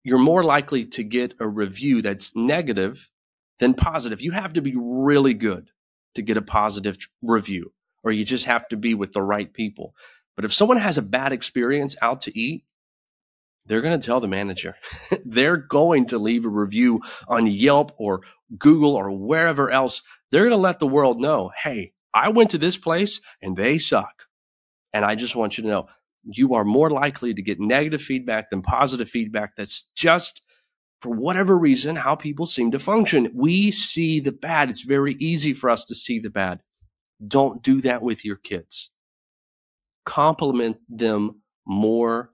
you're 0.04 0.20
more 0.20 0.44
likely 0.44 0.86
to 0.86 1.04
get 1.04 1.34
a 1.40 1.48
review 1.48 2.04
that's 2.04 2.36
negative 2.36 3.10
than 3.58 3.74
positive. 3.74 4.22
You 4.22 4.32
have 4.32 4.54
to 4.54 4.62
be 4.62 4.76
really 4.78 5.34
good 5.34 5.72
to 6.14 6.22
get 6.22 6.38
a 6.38 6.44
positive 6.44 6.98
review, 7.24 7.74
or 8.04 8.12
you 8.12 8.26
just 8.26 8.46
have 8.46 8.68
to 8.68 8.78
be 8.78 8.94
with 8.94 9.12
the 9.14 9.24
right 9.24 9.52
people. 9.52 9.96
But 10.36 10.46
if 10.46 10.54
someone 10.54 10.78
has 10.78 11.00
a 11.00 11.02
bad 11.02 11.32
experience 11.32 11.96
out 12.00 12.22
to 12.22 12.40
eat, 12.40 12.64
they're 13.70 13.82
going 13.82 13.98
to 13.98 14.06
tell 14.06 14.20
the 14.20 14.28
manager. 14.28 14.76
they're 15.24 15.56
going 15.56 16.08
to 16.08 16.18
leave 16.18 16.44
a 16.44 16.50
review 16.50 17.02
on 17.28 17.46
Yelp 17.46 17.94
or 17.98 18.22
Google 18.58 18.96
or 18.96 19.12
wherever 19.12 19.70
else. 19.70 20.02
They're 20.32 20.42
going 20.42 20.52
to 20.52 20.58
let 20.58 20.80
the 20.80 20.88
world 20.88 21.22
know, 21.22 21.52
hey, 21.64 21.94
I 22.14 22.30
went 22.30 22.50
to 22.50 22.58
this 22.58 22.78
place 22.78 23.22
and 23.42 23.56
they 23.56 23.78
suck. 23.78 24.24
And 24.92 25.06
I 25.06 25.14
just 25.14 25.36
want 25.36 25.58
you 25.58 25.62
to 25.64 25.70
know 25.70 25.88
you 26.24 26.56
are 26.56 26.66
more 26.66 26.90
likely 26.90 27.34
to 27.34 27.42
get 27.44 27.60
negative 27.60 28.02
feedback 28.02 28.50
than 28.50 28.64
positive 28.64 29.08
feedback 29.08 29.56
that's 29.56 29.84
just 29.96 30.42
for 31.00 31.12
whatever 31.12 31.58
reason 31.58 31.96
how 31.96 32.16
people 32.16 32.48
seem 32.48 32.72
to 32.72 32.80
function. 32.80 33.32
We 33.36 33.70
see 33.72 34.20
the 34.20 34.32
bad. 34.32 34.72
It's 34.72 34.82
very 34.82 35.14
easy 35.20 35.54
for 35.54 35.70
us 35.70 35.86
to 35.86 35.96
see 35.96 36.20
the 36.20 36.32
bad. 36.32 36.62
Don't 37.26 37.62
do 37.62 37.82
that 37.82 38.02
with 38.02 38.26
your 38.26 38.36
kids. 38.36 38.90
Compliment 40.06 40.78
them 40.90 41.42
more 41.68 42.32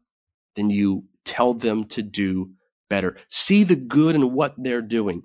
than 0.55 0.69
you 0.69 1.03
tell 1.25 1.53
them 1.53 1.85
to 1.85 2.01
do 2.01 2.51
better. 2.89 3.17
See 3.29 3.63
the 3.63 3.75
good 3.75 4.15
in 4.15 4.33
what 4.33 4.55
they're 4.57 4.81
doing. 4.81 5.23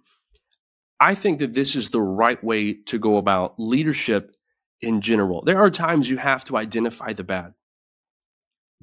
I 0.99 1.15
think 1.15 1.39
that 1.39 1.55
this 1.55 1.77
is 1.77 1.91
the 1.91 2.03
right 2.03 2.43
way 2.43 2.75
to 2.87 2.99
go 2.99 3.17
about 3.17 3.55
leadership 3.59 4.35
in 4.83 5.01
general. 5.01 5.43
There 5.43 5.59
are 5.59 5.71
times 5.71 6.09
you 6.09 6.19
have 6.19 6.45
to 6.45 6.57
identify 6.57 7.13
the 7.13 7.25
bad. 7.25 7.55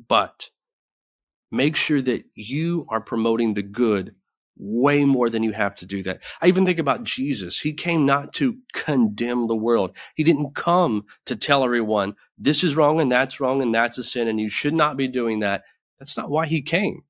But 0.07 0.49
make 1.51 1.75
sure 1.75 2.01
that 2.01 2.25
you 2.35 2.85
are 2.89 3.01
promoting 3.01 3.53
the 3.53 3.63
good 3.63 4.15
way 4.57 5.05
more 5.05 5.29
than 5.29 5.43
you 5.43 5.51
have 5.51 5.75
to 5.75 5.85
do 5.85 6.01
that. 6.03 6.21
I 6.41 6.47
even 6.47 6.65
think 6.65 6.79
about 6.79 7.03
Jesus. 7.03 7.59
He 7.59 7.73
came 7.73 8.05
not 8.05 8.33
to 8.33 8.57
condemn 8.73 9.47
the 9.47 9.55
world. 9.55 9.95
He 10.15 10.23
didn't 10.23 10.55
come 10.55 11.05
to 11.25 11.35
tell 11.35 11.63
everyone 11.63 12.15
this 12.37 12.63
is 12.63 12.75
wrong 12.75 12.99
and 12.99 13.11
that's 13.11 13.39
wrong 13.39 13.61
and 13.61 13.73
that's 13.73 13.97
a 13.99 14.03
sin 14.03 14.27
and 14.27 14.39
you 14.39 14.49
should 14.49 14.73
not 14.73 14.97
be 14.97 15.07
doing 15.07 15.39
that. 15.41 15.63
That's 15.99 16.17
not 16.17 16.29
why 16.29 16.47
he 16.47 16.61
came. 16.61 17.03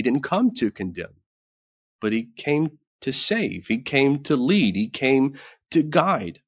He 0.00 0.02
didn't 0.02 0.22
come 0.22 0.50
to 0.52 0.70
condemn, 0.70 1.12
but 2.00 2.14
he 2.14 2.30
came 2.34 2.78
to 3.02 3.12
save. 3.12 3.66
He 3.66 3.76
came 3.76 4.22
to 4.22 4.34
lead. 4.34 4.74
He 4.74 4.88
came 4.88 5.34
to 5.72 5.82
guide. 5.82 6.40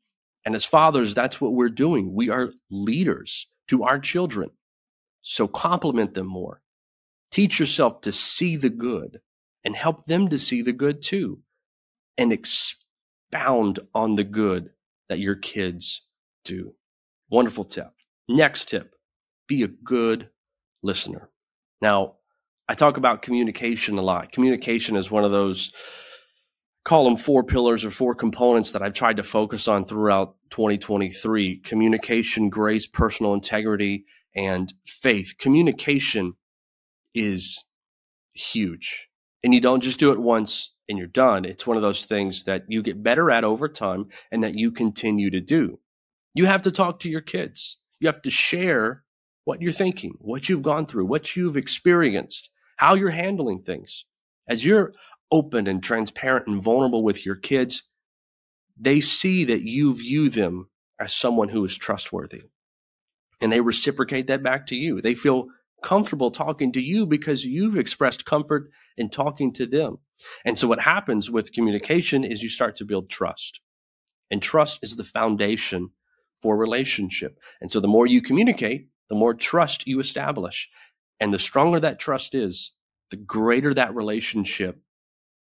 And 0.46 0.54
as 0.54 0.64
fathers, 0.64 1.14
that's 1.14 1.38
what 1.38 1.52
we're 1.52 1.68
doing. 1.68 2.14
We 2.14 2.30
are 2.30 2.50
leaders 2.70 3.46
to 3.68 3.82
our 3.82 3.98
children. 3.98 4.48
So 5.20 5.46
compliment 5.46 6.14
them 6.14 6.28
more. 6.28 6.62
Teach 7.30 7.60
yourself 7.60 8.00
to 8.00 8.10
see 8.10 8.56
the 8.56 8.70
good 8.70 9.20
and 9.64 9.76
help 9.76 10.06
them 10.06 10.28
to 10.28 10.38
see 10.38 10.62
the 10.62 10.72
good 10.72 11.02
too. 11.02 11.40
And 12.16 12.32
expound 12.32 13.80
on 13.94 14.14
the 14.14 14.24
good 14.24 14.70
that 15.10 15.20
your 15.20 15.36
kids 15.36 16.00
do. 16.46 16.74
Wonderful 17.28 17.64
tip. 17.64 17.92
Next 18.30 18.70
tip 18.70 18.94
be 19.46 19.62
a 19.62 19.68
good 19.68 20.30
listener. 20.82 21.28
Now, 21.82 22.14
I 22.68 22.74
talk 22.74 22.96
about 22.96 23.22
communication 23.22 23.98
a 23.98 24.02
lot. 24.02 24.32
Communication 24.32 24.96
is 24.96 25.10
one 25.10 25.24
of 25.24 25.32
those 25.32 25.72
call 26.84 27.04
them 27.04 27.16
four 27.16 27.44
pillars 27.44 27.84
or 27.84 27.90
four 27.90 28.14
components 28.14 28.72
that 28.72 28.82
I've 28.82 28.92
tried 28.92 29.16
to 29.18 29.22
focus 29.22 29.68
on 29.68 29.84
throughout 29.84 30.34
2023 30.50 31.58
communication, 31.58 32.50
grace, 32.50 32.86
personal 32.86 33.34
integrity, 33.34 34.04
and 34.34 34.72
faith. 34.84 35.34
Communication 35.38 36.34
is 37.14 37.64
huge. 38.32 39.08
And 39.44 39.54
you 39.54 39.60
don't 39.60 39.82
just 39.82 40.00
do 40.00 40.12
it 40.12 40.20
once 40.20 40.72
and 40.88 40.98
you're 40.98 41.06
done. 41.06 41.44
It's 41.44 41.66
one 41.66 41.76
of 41.76 41.82
those 41.82 42.04
things 42.04 42.44
that 42.44 42.64
you 42.68 42.82
get 42.82 43.02
better 43.02 43.30
at 43.30 43.44
over 43.44 43.68
time 43.68 44.06
and 44.30 44.42
that 44.42 44.58
you 44.58 44.70
continue 44.70 45.30
to 45.30 45.40
do. 45.40 45.78
You 46.34 46.46
have 46.46 46.62
to 46.62 46.70
talk 46.70 47.00
to 47.00 47.10
your 47.10 47.20
kids. 47.20 47.78
You 48.00 48.08
have 48.08 48.22
to 48.22 48.30
share 48.30 49.04
what 49.44 49.60
you're 49.60 49.72
thinking, 49.72 50.14
what 50.18 50.48
you've 50.48 50.62
gone 50.62 50.86
through, 50.86 51.06
what 51.06 51.36
you've 51.36 51.56
experienced, 51.56 52.50
how 52.82 52.94
you're 52.94 53.10
handling 53.10 53.62
things. 53.62 54.06
As 54.48 54.64
you're 54.64 54.92
open 55.30 55.68
and 55.68 55.80
transparent 55.80 56.48
and 56.48 56.60
vulnerable 56.60 57.04
with 57.04 57.24
your 57.24 57.36
kids, 57.36 57.84
they 58.76 59.00
see 59.00 59.44
that 59.44 59.62
you 59.62 59.94
view 59.94 60.28
them 60.28 60.68
as 60.98 61.12
someone 61.12 61.48
who 61.48 61.64
is 61.64 61.78
trustworthy 61.78 62.42
and 63.40 63.52
they 63.52 63.60
reciprocate 63.60 64.26
that 64.26 64.42
back 64.42 64.66
to 64.66 64.74
you. 64.74 65.00
They 65.00 65.14
feel 65.14 65.46
comfortable 65.84 66.32
talking 66.32 66.72
to 66.72 66.82
you 66.82 67.06
because 67.06 67.44
you've 67.44 67.76
expressed 67.76 68.24
comfort 68.24 68.68
in 68.96 69.10
talking 69.10 69.52
to 69.52 69.66
them. 69.66 69.98
And 70.44 70.58
so 70.58 70.66
what 70.66 70.80
happens 70.80 71.30
with 71.30 71.52
communication 71.52 72.24
is 72.24 72.42
you 72.42 72.48
start 72.48 72.74
to 72.76 72.84
build 72.84 73.08
trust. 73.08 73.60
And 74.28 74.42
trust 74.42 74.80
is 74.82 74.96
the 74.96 75.04
foundation 75.04 75.90
for 76.40 76.56
relationship. 76.56 77.38
And 77.60 77.70
so 77.70 77.78
the 77.78 77.86
more 77.86 78.08
you 78.08 78.20
communicate, 78.20 78.88
the 79.08 79.14
more 79.14 79.34
trust 79.34 79.86
you 79.86 80.00
establish. 80.00 80.68
And 81.20 81.32
the 81.32 81.38
stronger 81.38 81.80
that 81.80 81.98
trust 81.98 82.34
is, 82.34 82.72
the 83.10 83.16
greater 83.16 83.74
that 83.74 83.94
relationship 83.94 84.80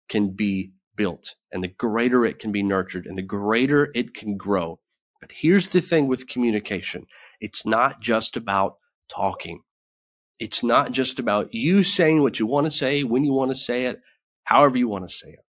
can 0.09 0.31
be 0.31 0.73
built 0.97 1.37
and 1.53 1.63
the 1.63 1.69
greater 1.69 2.27
it 2.27 2.39
can 2.39 2.53
be 2.53 2.63
nurtured 2.63 3.07
and 3.07 3.17
the 3.17 3.23
greater 3.23 3.91
it 3.95 4.13
can 4.13 4.37
grow. 4.37 4.81
But 5.21 5.33
here's 5.33 5.69
the 5.69 5.81
thing 5.81 6.09
with 6.09 6.27
communication 6.27 7.07
it's 7.41 7.65
not 7.65 8.01
just 8.01 8.37
about 8.37 8.77
talking. 9.09 9.63
It's 10.39 10.63
not 10.63 10.93
just 10.93 11.19
about 11.19 11.55
you 11.55 11.85
saying 11.85 12.23
what 12.23 12.39
you 12.39 12.47
want 12.47 12.67
to 12.67 12.71
say, 12.71 13.05
when 13.05 13.25
you 13.25 13.33
want 13.33 13.51
to 13.51 13.55
say 13.55 13.87
it, 13.87 14.01
however 14.45 14.79
you 14.79 14.89
want 14.89 15.09
to 15.09 15.15
say 15.15 15.29
it. 15.29 15.45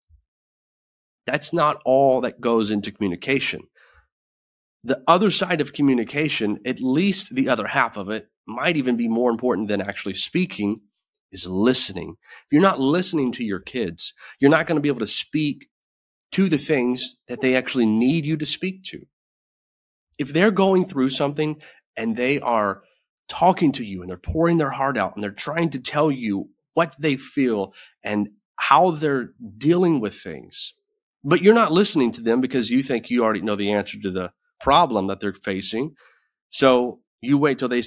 That's 1.26 1.54
not 1.54 1.82
all 1.86 2.22
that 2.22 2.42
goes 2.42 2.72
into 2.72 2.92
communication. 2.92 3.62
The 4.84 5.04
other 5.08 5.30
side 5.30 5.62
of 5.62 5.74
communication, 5.74 6.60
at 6.66 6.80
least 6.80 7.36
the 7.36 7.50
other 7.50 7.68
half 7.68 7.98
of 7.98 8.10
it, 8.10 8.30
might 8.50 8.78
even 8.78 8.98
be 8.98 9.08
more 9.08 9.32
important 9.32 9.68
than 9.68 9.82
actually 9.82 10.16
speaking, 10.16 10.82
is 11.32 11.48
listening. 11.48 12.16
If 12.46 12.52
you're 12.52 12.62
not 12.62 12.80
listening 12.80 13.32
to 13.34 13.44
your 13.44 13.60
kids, 13.60 14.14
you're 14.40 14.52
not 14.52 14.66
going 14.66 14.76
to 14.76 14.82
be 14.82 14.90
able 14.90 15.00
to 15.00 15.08
speak 15.08 15.70
to 16.32 16.50
the 16.50 16.58
things 16.58 17.18
that 17.28 17.42
they 17.42 17.56
actually 17.56 17.86
need 17.86 18.26
you 18.26 18.38
to 18.38 18.46
speak 18.46 18.84
to. 18.86 19.06
If 20.18 20.34
they're 20.34 20.52
going 20.52 20.86
through 20.86 21.10
something 21.10 21.62
and 21.96 22.16
they 22.16 22.40
are 22.40 22.82
talking 23.28 23.72
to 23.74 23.86
you 23.86 24.02
and 24.02 24.10
they're 24.10 24.18
pouring 24.18 24.58
their 24.58 24.72
heart 24.72 24.98
out 24.98 25.16
and 25.16 25.24
they're 25.24 25.32
trying 25.32 25.70
to 25.70 25.80
tell 25.80 26.12
you 26.12 26.50
what 26.74 26.96
they 27.00 27.16
feel 27.16 27.74
and 28.04 28.30
how 28.58 28.92
they're 28.92 29.32
dealing 29.58 30.00
with 30.00 30.16
things. 30.16 30.74
But 31.24 31.42
you're 31.42 31.54
not 31.54 31.72
listening 31.72 32.12
to 32.12 32.22
them 32.22 32.42
because 32.42 32.70
you 32.70 32.82
think 32.84 33.10
you 33.10 33.24
already 33.24 33.42
know 33.42 33.56
the 33.56 33.72
answer 33.72 34.00
to 34.00 34.12
the 34.12 34.32
problem 34.60 35.08
that 35.08 35.20
they're 35.20 35.34
facing. 35.34 35.96
So 36.50 37.00
you 37.22 37.38
wait 37.38 37.60
till 37.60 37.68
they 37.68 37.84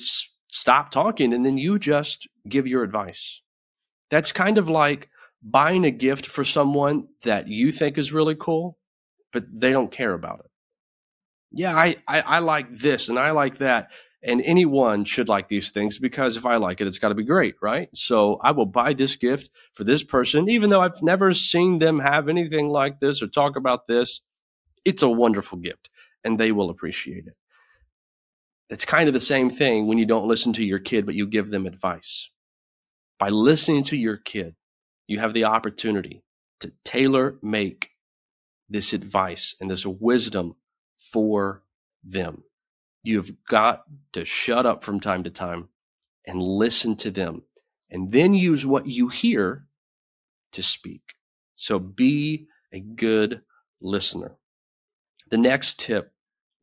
stop 0.53 0.93
talking 0.93 1.35
and 1.35 1.45
then 1.45 1.59
you 1.59 1.79
just 1.79 2.29
give 2.49 2.67
your 2.67 2.85
advice. 2.85 3.43
That's 4.11 4.33
kind 4.33 4.59
of 4.59 4.69
like 4.69 5.09
buying 5.43 5.85
a 5.85 5.91
gift 5.91 6.27
for 6.27 6.45
someone 6.45 7.09
that 7.25 7.49
you 7.49 7.73
think 7.73 7.99
is 7.99 8.13
really 8.13 8.37
cool, 8.37 8.79
but 9.33 9.45
they 9.53 9.73
don't 9.73 9.91
care 9.91 10.15
about 10.15 10.41
it 10.41 10.53
yeah, 11.53 11.77
I, 11.77 11.97
I, 12.09 12.21
I 12.23 12.39
like 12.39 12.75
this 12.75 13.09
and 13.09 13.19
I 13.19 13.31
like 13.33 13.59
that. 13.59 13.91
And 14.25 14.41
anyone 14.43 15.05
should 15.05 15.29
like 15.29 15.49
these 15.49 15.71
things 15.71 15.99
because 15.99 16.37
if 16.37 16.47
I 16.47 16.57
like 16.57 16.81
it, 16.81 16.87
it's 16.87 16.99
got 16.99 17.09
to 17.09 17.15
be 17.15 17.25
great, 17.25 17.57
right? 17.61 17.89
So 17.93 18.39
I 18.43 18.53
will 18.53 18.67
buy 18.67 18.93
this 18.93 19.17
gift 19.17 19.51
for 19.75 19.83
this 19.85 20.05
person, 20.05 20.49
even 20.49 20.71
though 20.71 20.81
I've 20.81 21.03
never 21.03 21.35
seen 21.35 21.81
them 21.81 21.99
have 21.99 22.29
anything 22.29 22.69
like 22.69 23.01
this 23.01 23.21
or 23.21 23.27
talk 23.27 23.57
about 23.57 23.89
this. 23.89 24.21
It's 24.85 25.03
a 25.03 25.09
wonderful 25.09 25.59
gift 25.59 25.91
and 26.25 26.39
they 26.39 26.53
will 26.53 26.71
appreciate 26.71 27.27
it. 27.27 27.35
It's 28.69 28.85
kind 28.85 29.09
of 29.09 29.15
the 29.15 29.21
same 29.21 29.51
thing 29.51 29.87
when 29.87 29.99
you 29.99 30.07
don't 30.07 30.29
listen 30.29 30.53
to 30.55 30.65
your 30.65 30.79
kid, 30.79 31.05
but 31.05 31.15
you 31.15 31.27
give 31.27 31.51
them 31.51 31.67
advice. 31.67 32.31
By 33.19 33.29
listening 33.29 33.85
to 33.85 33.97
your 33.97 34.17
kid, 34.17 34.55
you 35.07 35.19
have 35.21 35.35
the 35.35 35.45
opportunity 35.45 36.23
to 36.61 36.73
tailor 36.85 37.39
make 37.43 37.91
this 38.69 38.93
advice 38.93 39.55
and 39.61 39.71
this 39.71 39.85
wisdom 39.85 40.57
for 40.99 41.63
them. 42.03 42.45
You've 43.03 43.33
got 43.49 43.83
to 44.13 44.25
shut 44.25 44.65
up 44.65 44.83
from 44.83 45.01
time 45.01 45.25
to 45.25 45.31
time 45.31 45.69
and 46.27 46.41
listen 46.41 46.97
to 46.97 47.11
them 47.11 47.43
and 47.91 48.11
then 48.13 48.33
use 48.33 48.65
what 48.65 48.87
you 48.87 49.09
hear 49.09 49.67
to 50.53 50.63
speak. 50.63 51.03
So 51.55 51.79
be 51.79 52.47
a 52.73 52.81
good 52.81 53.43
listener. 53.81 54.37
The 55.31 55.39
next 55.39 55.81
tip 55.81 56.13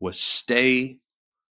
was 0.00 0.18
stay 0.18 0.99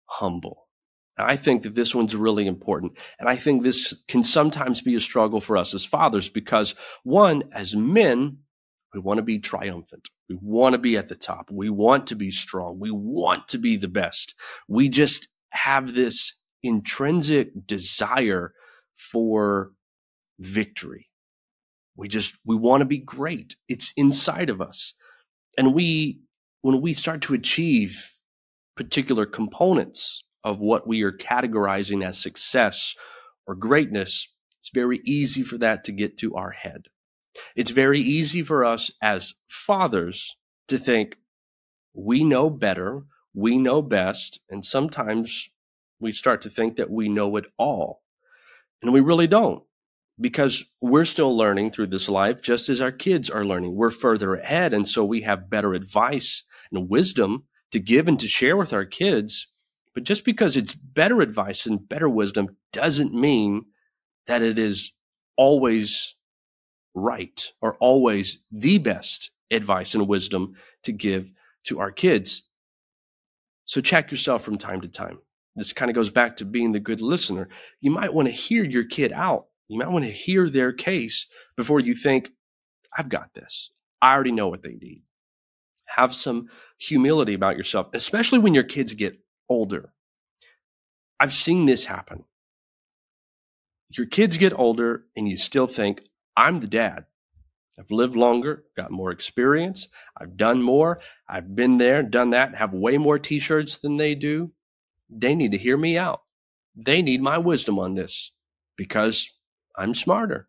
humble. 0.07 0.69
I 1.17 1.37
think 1.37 1.63
that 1.63 1.77
this 1.77 1.95
one's 1.95 2.17
really 2.17 2.47
important. 2.47 2.99
And 3.21 3.29
I 3.29 3.37
think 3.37 3.63
this 3.63 4.03
can 4.09 4.25
sometimes 4.25 4.81
be 4.81 4.97
a 4.97 5.01
struggle 5.01 5.41
for 5.41 5.57
us 5.57 5.73
as 5.73 5.85
fathers 5.85 6.29
because, 6.29 6.75
one, 7.05 7.45
as 7.53 7.77
men, 7.77 8.39
we 8.93 9.01
want 9.01 9.19
to 9.19 9.23
be 9.23 9.39
triumphant. 9.39 10.09
We 10.29 10.37
want 10.41 10.73
to 10.75 10.79
be 10.79 10.97
at 10.97 11.09
the 11.09 11.15
top. 11.15 11.51
We 11.51 11.71
want 11.71 12.09
to 12.09 12.17
be 12.17 12.31
strong. 12.31 12.81
We 12.81 12.91
want 12.91 13.49
to 13.49 13.59
be 13.59 13.77
the 13.77 13.89
best. 13.89 14.35
We 14.69 14.89
just 14.89 15.29
have 15.51 15.95
this 15.95 16.33
intrinsic 16.63 17.67
desire 17.67 18.53
for 18.93 19.73
victory. 20.41 21.11
We 21.97 22.09
just, 22.09 22.35
we 22.45 22.57
want 22.57 22.81
to 22.81 22.87
be 22.87 22.99
great. 22.99 23.55
It's 23.69 23.93
inside 23.97 24.51
of 24.51 24.61
us. 24.61 24.95
And 25.57 25.75
we, 25.75 26.21
when 26.63 26.81
we 26.81 26.93
start 26.93 27.23
to 27.23 27.35
achieve 27.35 28.11
particular 28.77 29.27
components 29.27 30.25
of 30.43 30.61
what 30.61 30.87
we 30.87 31.03
are 31.03 31.13
categorizing 31.13 32.05
as 32.05 32.19
success 32.19 32.95
or 33.47 33.55
greatness, 33.55 34.29
it's 34.61 34.71
very 34.73 35.01
easy 35.05 35.43
for 35.43 35.59
that 35.59 35.85
to 35.85 35.93
get 35.93 36.17
to 36.19 36.35
our 36.35 36.51
head. 36.51 36.87
It's 37.57 37.71
very 37.71 38.01
easy 38.01 38.43
for 38.43 38.65
us 38.65 38.91
as 39.03 39.35
fathers 39.49 40.37
to 40.69 40.79
think 40.79 41.17
we 41.95 42.25
know 42.25 42.51
better, 42.51 43.05
we 43.35 43.57
know 43.57 43.83
best, 43.83 44.41
and 44.51 44.65
sometimes 44.65 45.51
we 46.01 46.13
start 46.13 46.43
to 46.43 46.51
think 46.51 46.77
that 46.77 46.91
we 46.91 47.09
know 47.09 47.37
it 47.37 47.47
all. 47.57 48.03
And 48.83 48.93
we 48.93 49.01
really 49.01 49.27
don't 49.27 49.63
because 50.21 50.65
we're 50.81 51.05
still 51.05 51.37
learning 51.37 51.71
through 51.71 51.89
this 51.89 52.09
life 52.09 52.41
just 52.41 52.69
as 52.69 52.81
our 52.81 52.93
kids 52.93 53.31
are 53.31 53.45
learning. 53.45 53.75
We're 53.75 53.91
further 53.91 54.35
ahead. 54.35 54.73
And 54.73 54.87
so 54.87 55.05
we 55.05 55.23
have 55.23 55.51
better 55.51 55.75
advice 55.75 56.45
and 56.71 56.89
wisdom 56.89 57.45
to 57.73 57.81
give 57.81 58.09
and 58.09 58.19
to 58.21 58.29
share 58.29 58.57
with 58.57 58.73
our 58.73 58.85
kids. 58.85 59.49
But 59.95 60.05
just 60.05 60.25
because 60.25 60.57
it's 60.57 60.75
better 60.75 61.21
advice 61.21 61.67
and 61.67 61.89
better 61.89 62.09
wisdom 62.09 62.49
doesn't 62.73 63.15
mean 63.15 63.67
that 64.27 64.43
it 64.43 64.59
is 64.59 64.93
always 65.37 66.15
right 66.95 67.53
or 67.61 67.77
always 67.77 68.45
the 68.51 68.79
best 68.79 69.31
advice 69.51 69.95
and 69.95 70.09
wisdom 70.09 70.55
to 70.85 70.93
give 70.93 71.33
to 71.65 71.81
our 71.81 71.91
kids. 71.91 72.45
So 73.67 73.81
check 73.81 74.11
yourself 74.11 74.43
from 74.43 74.59
time 74.59 74.81
to 74.83 74.89
time. 74.89 75.19
This 75.57 75.73
kind 75.73 75.91
of 75.91 75.95
goes 75.95 76.11
back 76.11 76.37
to 76.39 76.45
being 76.45 76.73
the 76.73 76.81
good 76.81 77.01
listener. 77.01 77.49
You 77.81 77.91
might 77.91 78.13
want 78.13 78.27
to 78.27 78.33
hear 78.33 78.65
your 78.65 78.85
kid 78.85 79.13
out 79.13 79.47
you 79.69 79.79
might 79.79 79.91
want 79.91 80.05
to 80.05 80.11
hear 80.11 80.49
their 80.49 80.73
case 80.73 81.27
before 81.57 81.81
you 81.81 81.95
think, 81.95 82.31
I've 82.97 83.09
got 83.09 83.35
this. 83.35 83.71
I 84.03 84.13
already 84.13 84.33
know 84.33 84.49
what 84.49 84.63
they 84.63 84.75
need. 84.75 85.03
Have 85.97 86.15
some 86.15 86.49
humility 86.79 87.35
about 87.35 87.57
yourself, 87.57 87.89
especially 87.93 88.39
when 88.39 88.55
your 88.55 88.65
kids 88.65 88.95
get 88.95 89.19
older. 89.49 89.93
I've 91.21 91.35
seen 91.35 91.67
this 91.67 91.85
happen. 91.85 92.25
Your 93.91 94.07
kids 94.07 94.37
get 94.37 94.59
older 94.59 95.05
and 95.17 95.29
you 95.29 95.37
still 95.37 95.67
think, 95.67 96.03
I'm 96.37 96.61
the 96.61 96.67
dad. 96.67 97.05
I've 97.79 97.91
lived 97.91 98.15
longer, 98.15 98.65
got 98.77 98.91
more 98.91 99.11
experience, 99.11 99.89
I've 100.17 100.37
done 100.37 100.63
more, 100.63 101.01
I've 101.29 101.57
been 101.57 101.79
there, 101.79 102.03
done 102.03 102.31
that, 102.31 102.55
have 102.55 102.73
way 102.73 102.99
more 102.99 103.19
t 103.19 103.41
shirts 103.41 103.79
than 103.79 103.97
they 103.97 104.15
do. 104.15 104.53
They 105.11 105.35
need 105.35 105.53
to 105.53 105.59
hear 105.59 105.77
me 105.77 105.99
out. 105.99 106.23
They 106.77 107.03
need 107.03 107.21
my 107.21 107.39
wisdom 107.39 107.79
on 107.79 107.95
this 107.95 108.33
because 108.77 109.29
I'm 109.77 109.95
smarter. 109.95 110.49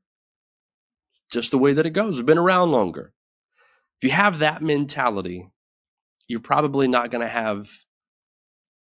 Just 1.32 1.52
the 1.52 1.58
way 1.58 1.74
that 1.74 1.86
it 1.88 1.92
goes. 1.92 2.20
I've 2.20 2.25
been 2.28 2.38
around 2.38 2.72
longer. 2.72 3.14
If 4.00 4.04
you 4.04 4.12
have 4.12 4.40
that 4.40 4.62
mentality, 4.62 5.50
you're 6.28 6.40
probably 6.40 6.88
not 6.88 7.12
going 7.12 7.24
to 7.24 7.30
have 7.30 7.70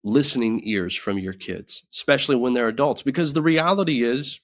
listening 0.04 0.60
ears 0.64 0.94
from 0.94 1.18
your 1.18 1.32
kids, 1.32 1.84
especially 1.92 2.36
when 2.36 2.54
they're 2.54 2.68
adults. 2.68 3.02
Because 3.02 3.32
the 3.32 3.42
reality 3.42 4.02
is, 4.02 4.40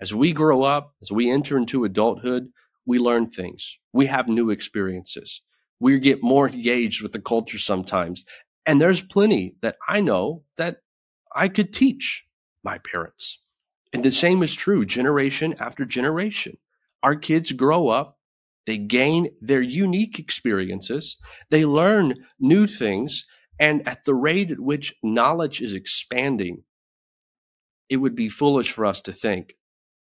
as 0.00 0.14
we 0.14 0.32
grow 0.32 0.62
up, 0.62 0.94
as 1.02 1.10
we 1.10 1.30
enter 1.30 1.56
into 1.56 1.84
adulthood, 1.84 2.50
we 2.86 2.98
learn 2.98 3.30
things. 3.30 3.78
We 3.92 4.06
have 4.06 4.28
new 4.28 4.50
experiences. 4.50 5.42
We 5.80 5.98
get 5.98 6.22
more 6.22 6.48
engaged 6.48 7.02
with 7.02 7.12
the 7.12 7.20
culture 7.20 7.58
sometimes. 7.58 8.24
And 8.66 8.80
there's 8.80 9.00
plenty 9.00 9.56
that 9.62 9.76
I 9.88 10.00
know 10.00 10.44
that 10.56 10.78
I 11.34 11.48
could 11.48 11.72
teach 11.72 12.24
my 12.62 12.78
parents. 12.78 13.40
And 13.92 14.04
the 14.04 14.12
same 14.12 14.42
is 14.42 14.54
true 14.54 14.84
generation 14.84 15.54
after 15.58 15.84
generation. 15.84 16.58
Our 17.02 17.16
kids 17.16 17.52
grow 17.52 17.88
up, 17.88 18.18
they 18.70 18.78
gain 18.78 19.28
their 19.40 19.60
unique 19.60 20.20
experiences, 20.20 21.16
they 21.50 21.64
learn 21.64 22.14
new 22.38 22.68
things, 22.68 23.26
and 23.58 23.86
at 23.86 24.04
the 24.04 24.14
rate 24.14 24.52
at 24.52 24.60
which 24.60 24.94
knowledge 25.02 25.60
is 25.60 25.74
expanding, 25.74 26.62
it 27.88 27.96
would 27.96 28.14
be 28.14 28.28
foolish 28.28 28.70
for 28.70 28.86
us 28.86 29.00
to 29.00 29.12
think 29.12 29.54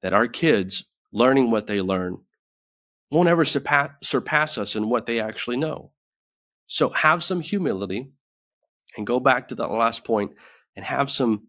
that 0.02 0.12
our 0.12 0.28
kids 0.28 0.84
learning 1.12 1.50
what 1.50 1.66
they 1.66 1.80
learn 1.80 2.18
won't 3.10 3.30
ever 3.30 3.46
surpass, 3.46 4.58
us 4.58 4.76
in 4.76 4.90
what 4.90 5.06
they 5.06 5.18
actually 5.18 5.56
know. 5.56 5.90
So 6.66 6.90
have 6.90 7.24
some 7.24 7.40
humility 7.40 8.12
and 8.98 9.06
go 9.06 9.18
back 9.18 9.48
to 9.48 9.54
that 9.54 9.70
last 9.70 10.04
point 10.04 10.32
and 10.76 10.84
have 10.84 11.10
some 11.10 11.48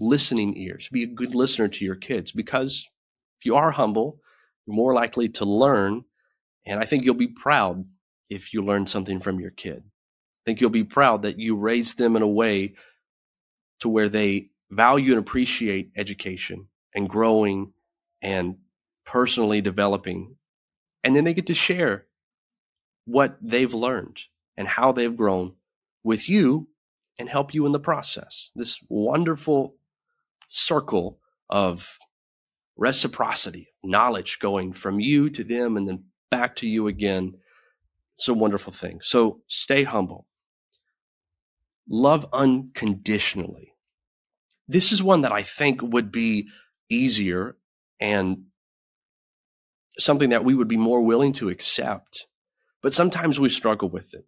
listening 0.00 0.56
ears. 0.56 0.88
Be 0.90 1.02
a 1.02 1.06
good 1.06 1.34
listener 1.34 1.68
to 1.68 1.84
your 1.84 1.96
kids 1.96 2.32
because 2.32 2.88
if 3.38 3.44
you 3.44 3.54
are 3.56 3.70
humble, 3.70 4.20
you're 4.66 4.74
more 4.76 4.94
likely 4.94 5.28
to 5.28 5.44
learn. 5.44 6.04
And 6.68 6.80
I 6.80 6.84
think 6.84 7.04
you'll 7.04 7.14
be 7.14 7.28
proud 7.28 7.86
if 8.28 8.52
you 8.52 8.62
learn 8.62 8.86
something 8.86 9.20
from 9.20 9.40
your 9.40 9.50
kid. 9.50 9.82
I 9.86 10.42
think 10.44 10.60
you'll 10.60 10.70
be 10.70 10.84
proud 10.84 11.22
that 11.22 11.38
you 11.38 11.56
raised 11.56 11.98
them 11.98 12.14
in 12.14 12.22
a 12.22 12.28
way 12.28 12.74
to 13.80 13.88
where 13.88 14.08
they 14.08 14.50
value 14.70 15.12
and 15.12 15.18
appreciate 15.18 15.92
education 15.96 16.68
and 16.94 17.08
growing 17.08 17.72
and 18.20 18.56
personally 19.06 19.62
developing. 19.62 20.36
And 21.02 21.16
then 21.16 21.24
they 21.24 21.32
get 21.32 21.46
to 21.46 21.54
share 21.54 22.06
what 23.06 23.38
they've 23.40 23.72
learned 23.72 24.20
and 24.58 24.68
how 24.68 24.92
they've 24.92 25.16
grown 25.16 25.54
with 26.04 26.28
you 26.28 26.68
and 27.18 27.30
help 27.30 27.54
you 27.54 27.64
in 27.64 27.72
the 27.72 27.80
process. 27.80 28.50
This 28.54 28.78
wonderful 28.90 29.76
circle 30.48 31.18
of 31.48 31.98
reciprocity, 32.76 33.68
knowledge 33.82 34.38
going 34.38 34.74
from 34.74 35.00
you 35.00 35.30
to 35.30 35.42
them 35.42 35.76
and 35.78 35.88
then 35.88 36.04
back 36.30 36.56
to 36.56 36.68
you 36.68 36.86
again. 36.86 37.34
It's 38.16 38.28
a 38.28 38.34
wonderful 38.34 38.72
thing. 38.72 39.00
So 39.02 39.40
stay 39.46 39.84
humble. 39.84 40.26
Love 41.88 42.26
unconditionally. 42.32 43.72
This 44.66 44.92
is 44.92 45.02
one 45.02 45.22
that 45.22 45.32
I 45.32 45.42
think 45.42 45.80
would 45.82 46.12
be 46.12 46.48
easier 46.90 47.56
and 48.00 48.44
something 49.98 50.30
that 50.30 50.44
we 50.44 50.54
would 50.54 50.68
be 50.68 50.76
more 50.76 51.02
willing 51.02 51.32
to 51.34 51.48
accept. 51.48 52.26
But 52.82 52.92
sometimes 52.92 53.40
we 53.40 53.48
struggle 53.48 53.88
with 53.88 54.14
it. 54.14 54.26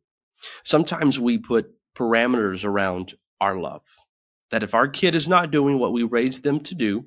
Sometimes 0.64 1.20
we 1.20 1.38
put 1.38 1.72
parameters 1.94 2.64
around 2.64 3.14
our 3.40 3.56
love 3.58 3.82
that 4.50 4.62
if 4.62 4.74
our 4.74 4.88
kid 4.88 5.14
is 5.14 5.28
not 5.28 5.50
doing 5.50 5.78
what 5.78 5.92
we 5.92 6.02
raised 6.02 6.42
them 6.42 6.60
to 6.60 6.74
do, 6.74 7.06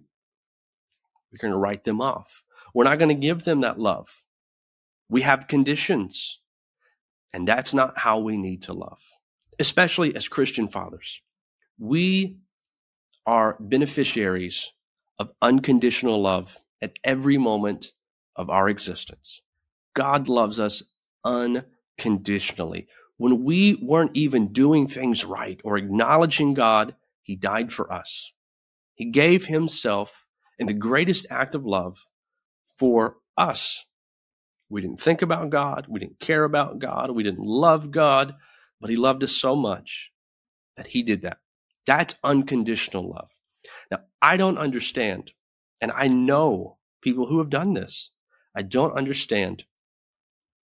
we're 1.31 1.39
going 1.39 1.51
to 1.51 1.57
write 1.57 1.83
them 1.83 1.99
off. 1.99 2.45
We're 2.73 2.85
not 2.85 2.99
going 2.99 3.09
to 3.09 3.21
give 3.21 3.43
them 3.43 3.61
that 3.61 3.79
love. 3.79 4.23
We 5.09 5.21
have 5.21 5.47
conditions, 5.47 6.39
and 7.33 7.47
that's 7.47 7.73
not 7.73 7.97
how 7.97 8.19
we 8.19 8.37
need 8.37 8.63
to 8.63 8.73
love, 8.73 9.01
especially 9.59 10.15
as 10.15 10.27
Christian 10.27 10.67
fathers. 10.67 11.21
We 11.77 12.37
are 13.25 13.57
beneficiaries 13.59 14.71
of 15.19 15.31
unconditional 15.41 16.21
love 16.21 16.57
at 16.81 16.93
every 17.03 17.37
moment 17.37 17.93
of 18.35 18.49
our 18.49 18.67
existence. 18.67 19.41
God 19.95 20.27
loves 20.27 20.59
us 20.59 20.83
unconditionally. 21.23 22.87
When 23.17 23.43
we 23.43 23.79
weren't 23.81 24.15
even 24.15 24.51
doing 24.51 24.87
things 24.87 25.23
right 25.23 25.61
or 25.63 25.77
acknowledging 25.77 26.53
God 26.53 26.95
he 27.23 27.37
died 27.37 27.71
for 27.71 27.91
us. 27.91 28.33
He 28.93 29.05
gave 29.05 29.45
himself 29.45 30.27
in 30.59 30.67
the 30.67 30.73
greatest 30.73 31.25
act 31.31 31.55
of 31.55 31.65
love 31.65 32.03
for 32.67 33.17
us. 33.37 33.85
We 34.73 34.81
didn't 34.81 34.99
think 34.99 35.21
about 35.21 35.51
God. 35.51 35.85
We 35.87 35.99
didn't 35.99 36.19
care 36.19 36.43
about 36.43 36.79
God. 36.79 37.11
We 37.11 37.21
didn't 37.21 37.45
love 37.45 37.91
God, 37.91 38.33
but 38.81 38.89
he 38.89 38.95
loved 38.95 39.23
us 39.23 39.31
so 39.31 39.55
much 39.55 40.11
that 40.77 40.87
he 40.87 41.03
did 41.03 41.21
that. 41.21 41.37
That's 41.85 42.15
unconditional 42.23 43.07
love. 43.07 43.29
Now, 43.91 43.99
I 44.19 44.35
don't 44.35 44.57
understand, 44.57 45.31
and 45.79 45.91
I 45.91 46.07
know 46.07 46.77
people 47.03 47.27
who 47.27 47.37
have 47.37 47.51
done 47.51 47.75
this. 47.75 48.09
I 48.55 48.63
don't 48.63 48.97
understand 48.97 49.65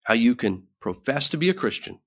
how 0.01 0.15
you 0.15 0.35
can 0.35 0.63
profess 0.79 1.29
to 1.29 1.37
be 1.37 1.51
a 1.51 1.53
Christian, 1.53 1.99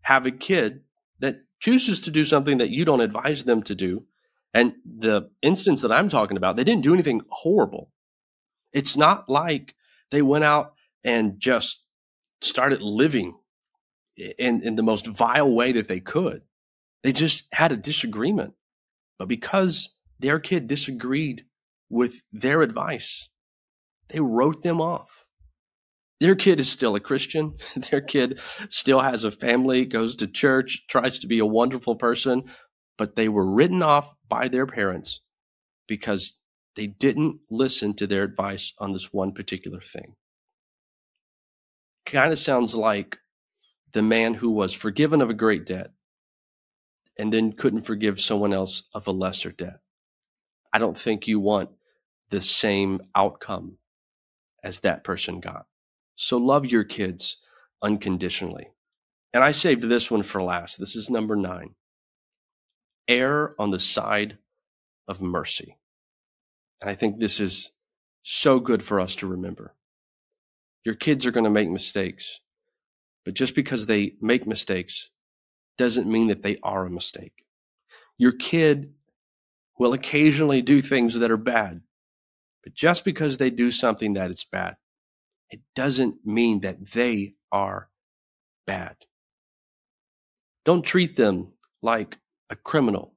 have 0.00 0.24
a 0.24 0.30
kid 0.30 0.80
that 1.18 1.42
chooses 1.58 2.00
to 2.02 2.10
do 2.10 2.24
something 2.24 2.56
that 2.56 2.70
you 2.70 2.86
don't 2.86 3.02
advise 3.02 3.44
them 3.44 3.62
to 3.64 3.74
do. 3.74 4.06
And 4.54 4.76
the 4.86 5.28
instance 5.42 5.82
that 5.82 5.92
I'm 5.92 6.08
talking 6.08 6.38
about, 6.38 6.56
they 6.56 6.64
didn't 6.64 6.84
do 6.84 6.94
anything 6.94 7.20
horrible. 7.28 7.92
It's 8.72 8.96
not 8.96 9.28
like 9.28 9.74
they 10.10 10.22
went 10.22 10.44
out 10.44 10.74
and 11.04 11.40
just 11.40 11.82
started 12.42 12.82
living 12.82 13.34
in, 14.38 14.62
in 14.62 14.76
the 14.76 14.82
most 14.82 15.06
vile 15.06 15.50
way 15.50 15.72
that 15.72 15.88
they 15.88 16.00
could. 16.00 16.42
They 17.02 17.12
just 17.12 17.44
had 17.52 17.72
a 17.72 17.76
disagreement 17.76 18.54
But 19.18 19.28
because 19.28 19.90
their 20.20 20.40
kid 20.40 20.68
disagreed 20.68 21.46
with 21.90 22.22
their 22.32 22.62
advice, 22.62 23.30
they 24.10 24.20
wrote 24.20 24.62
them 24.62 24.80
off. 24.80 25.26
Their 26.20 26.36
kid 26.36 26.60
is 26.60 26.70
still 26.70 26.96
a 26.96 27.00
Christian. 27.00 27.56
Their 27.90 28.02
kid 28.02 28.40
still 28.70 29.00
has 29.00 29.24
a 29.24 29.30
family, 29.30 29.86
goes 29.86 30.16
to 30.16 30.28
church, 30.28 30.84
tries 30.88 31.20
to 31.20 31.28
be 31.28 31.40
a 31.40 31.46
wonderful 31.46 31.96
person, 31.96 32.44
but 32.98 33.16
they 33.16 33.28
were 33.28 33.46
written 33.46 33.82
off 33.82 34.14
by 34.28 34.48
their 34.48 34.66
parents 34.66 35.20
because 35.88 36.38
they 36.76 36.86
didn't 36.86 37.40
listen 37.50 37.94
to 37.94 38.06
their 38.06 38.22
advice 38.22 38.72
on 38.78 38.92
this 38.92 39.12
one 39.12 39.32
particular 39.32 39.80
thing. 39.80 40.14
Kind 42.06 42.32
of 42.32 42.38
sounds 42.38 42.74
like 42.74 43.18
the 43.92 44.02
man 44.02 44.34
who 44.34 44.50
was 44.50 44.72
forgiven 44.72 45.20
of 45.20 45.30
a 45.30 45.34
great 45.34 45.66
debt 45.66 45.90
and 47.18 47.32
then 47.32 47.52
couldn't 47.52 47.82
forgive 47.82 48.20
someone 48.20 48.52
else 48.52 48.84
of 48.94 49.06
a 49.06 49.12
lesser 49.12 49.50
debt. 49.50 49.80
I 50.72 50.78
don't 50.78 50.96
think 50.96 51.26
you 51.26 51.40
want 51.40 51.70
the 52.30 52.40
same 52.40 53.00
outcome 53.14 53.78
as 54.62 54.80
that 54.80 55.04
person 55.04 55.40
got. 55.40 55.66
So 56.14 56.36
love 56.38 56.66
your 56.66 56.84
kids 56.84 57.38
unconditionally. 57.82 58.68
And 59.32 59.42
I 59.42 59.52
saved 59.52 59.82
this 59.82 60.10
one 60.10 60.22
for 60.22 60.42
last. 60.42 60.78
This 60.78 60.96
is 60.96 61.10
number 61.10 61.36
nine. 61.36 61.74
Err 63.08 63.54
on 63.58 63.70
the 63.70 63.78
side 63.78 64.38
of 65.08 65.20
mercy. 65.20 65.76
And 66.80 66.90
I 66.90 66.94
think 66.94 67.18
this 67.18 67.40
is 67.40 67.72
so 68.22 68.60
good 68.60 68.82
for 68.82 69.00
us 69.00 69.16
to 69.16 69.26
remember. 69.26 69.74
Your 70.84 70.94
kids 70.94 71.26
are 71.26 71.30
going 71.30 71.44
to 71.44 71.50
make 71.50 71.68
mistakes, 71.68 72.40
but 73.24 73.34
just 73.34 73.54
because 73.54 73.86
they 73.86 74.14
make 74.20 74.46
mistakes 74.46 75.10
doesn't 75.76 76.10
mean 76.10 76.28
that 76.28 76.42
they 76.42 76.58
are 76.62 76.86
a 76.86 76.90
mistake. 76.90 77.44
Your 78.18 78.32
kid 78.32 78.94
will 79.78 79.92
occasionally 79.92 80.62
do 80.62 80.80
things 80.80 81.18
that 81.18 81.30
are 81.30 81.36
bad, 81.36 81.82
but 82.62 82.74
just 82.74 83.04
because 83.04 83.36
they 83.36 83.50
do 83.50 83.70
something 83.70 84.14
that 84.14 84.30
is 84.30 84.44
bad, 84.44 84.76
it 85.50 85.60
doesn't 85.74 86.24
mean 86.24 86.60
that 86.60 86.90
they 86.90 87.34
are 87.50 87.88
bad. 88.66 88.96
Don't 90.64 90.82
treat 90.82 91.16
them 91.16 91.52
like 91.82 92.18
a 92.50 92.56
criminal. 92.56 93.14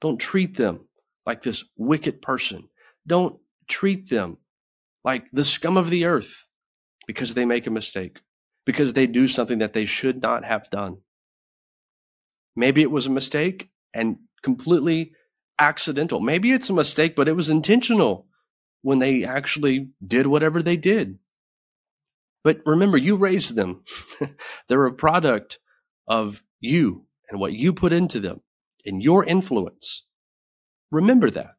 Don't 0.00 0.18
treat 0.18 0.56
them 0.56 0.88
like 1.26 1.42
this 1.42 1.64
wicked 1.76 2.22
person. 2.22 2.68
Don't 3.08 3.40
treat 3.66 4.10
them 4.10 4.38
like 5.04 5.30
the 5.32 5.44
scum 5.44 5.76
of 5.76 5.90
the 5.90 6.04
earth 6.04 6.46
because 7.06 7.34
they 7.34 7.44
make 7.46 7.66
a 7.66 7.70
mistake, 7.70 8.20
because 8.66 8.92
they 8.92 9.06
do 9.06 9.26
something 9.26 9.58
that 9.58 9.72
they 9.72 9.86
should 9.86 10.22
not 10.22 10.44
have 10.44 10.70
done. 10.70 10.98
Maybe 12.54 12.82
it 12.82 12.90
was 12.90 13.06
a 13.06 13.10
mistake 13.10 13.70
and 13.94 14.18
completely 14.42 15.12
accidental. 15.58 16.20
Maybe 16.20 16.52
it's 16.52 16.70
a 16.70 16.74
mistake, 16.74 17.16
but 17.16 17.28
it 17.28 17.36
was 17.36 17.50
intentional 17.50 18.26
when 18.82 18.98
they 18.98 19.24
actually 19.24 19.88
did 20.06 20.26
whatever 20.26 20.62
they 20.62 20.76
did. 20.76 21.18
But 22.44 22.60
remember, 22.66 22.96
you 22.96 23.16
raised 23.16 23.54
them. 23.56 23.84
They're 24.68 24.86
a 24.86 24.92
product 24.92 25.58
of 26.06 26.42
you 26.60 27.06
and 27.30 27.40
what 27.40 27.52
you 27.52 27.72
put 27.72 27.92
into 27.92 28.20
them 28.20 28.42
and 28.84 29.02
your 29.02 29.24
influence. 29.24 30.04
Remember 30.90 31.30
that. 31.30 31.57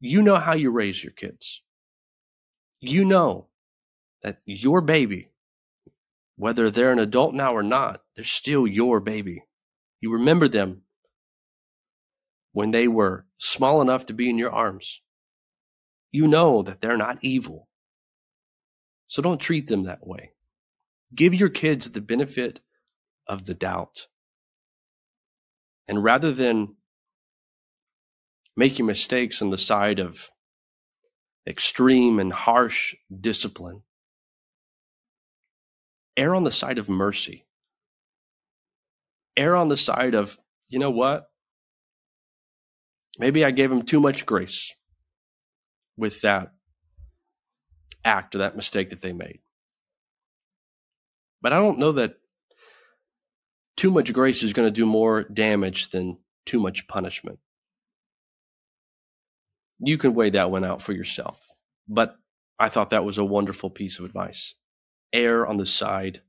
You 0.00 0.22
know 0.22 0.36
how 0.36 0.52
you 0.52 0.70
raise 0.70 1.02
your 1.02 1.12
kids. 1.12 1.62
You 2.80 3.04
know 3.04 3.48
that 4.22 4.40
your 4.44 4.80
baby, 4.80 5.30
whether 6.36 6.70
they're 6.70 6.92
an 6.92 6.98
adult 6.98 7.34
now 7.34 7.54
or 7.54 7.62
not, 7.62 8.02
they're 8.14 8.24
still 8.24 8.66
your 8.66 9.00
baby. 9.00 9.44
You 10.00 10.12
remember 10.12 10.48
them 10.48 10.82
when 12.52 12.70
they 12.70 12.88
were 12.88 13.26
small 13.38 13.80
enough 13.80 14.06
to 14.06 14.12
be 14.12 14.28
in 14.28 14.38
your 14.38 14.52
arms. 14.52 15.00
You 16.12 16.28
know 16.28 16.62
that 16.62 16.80
they're 16.80 16.96
not 16.96 17.18
evil. 17.22 17.68
So 19.06 19.22
don't 19.22 19.40
treat 19.40 19.66
them 19.66 19.84
that 19.84 20.06
way. 20.06 20.32
Give 21.14 21.34
your 21.34 21.48
kids 21.48 21.90
the 21.90 22.00
benefit 22.00 22.60
of 23.26 23.46
the 23.46 23.54
doubt. 23.54 24.06
And 25.88 26.02
rather 26.02 26.32
than 26.32 26.76
making 28.56 28.86
mistakes 28.86 29.42
on 29.42 29.50
the 29.50 29.58
side 29.58 29.98
of 29.98 30.30
extreme 31.46 32.18
and 32.18 32.32
harsh 32.32 32.94
discipline, 33.20 33.82
err 36.16 36.34
on 36.34 36.44
the 36.44 36.50
side 36.50 36.78
of 36.78 36.88
mercy. 36.88 37.44
Err 39.36 39.56
on 39.56 39.68
the 39.68 39.76
side 39.76 40.14
of, 40.14 40.38
you 40.68 40.78
know 40.78 40.90
what? 40.90 41.26
Maybe 43.18 43.44
I 43.44 43.50
gave 43.50 43.70
him 43.70 43.82
too 43.82 44.00
much 44.00 44.26
grace 44.26 44.72
with 45.96 46.20
that 46.22 46.52
act 48.04 48.34
or 48.34 48.38
that 48.38 48.56
mistake 48.56 48.90
that 48.90 49.00
they 49.00 49.12
made. 49.12 49.40
But 51.40 51.52
I 51.52 51.56
don't 51.56 51.78
know 51.78 51.92
that 51.92 52.14
too 53.76 53.90
much 53.90 54.12
grace 54.12 54.42
is 54.42 54.52
going 54.52 54.66
to 54.66 54.72
do 54.72 54.86
more 54.86 55.24
damage 55.24 55.90
than 55.90 56.18
too 56.46 56.60
much 56.60 56.86
punishment. 56.88 57.38
You 59.84 59.98
can 59.98 60.14
weigh 60.14 60.30
that 60.30 60.50
one 60.50 60.64
out 60.64 60.82
for 60.82 60.92
yourself. 60.92 61.46
But 61.88 62.16
I 62.58 62.68
thought 62.68 62.90
that 62.90 63.04
was 63.04 63.18
a 63.18 63.24
wonderful 63.24 63.70
piece 63.70 63.98
of 63.98 64.04
advice. 64.04 64.54
Err 65.12 65.46
on 65.46 65.56
the 65.56 65.66
side 65.66 66.22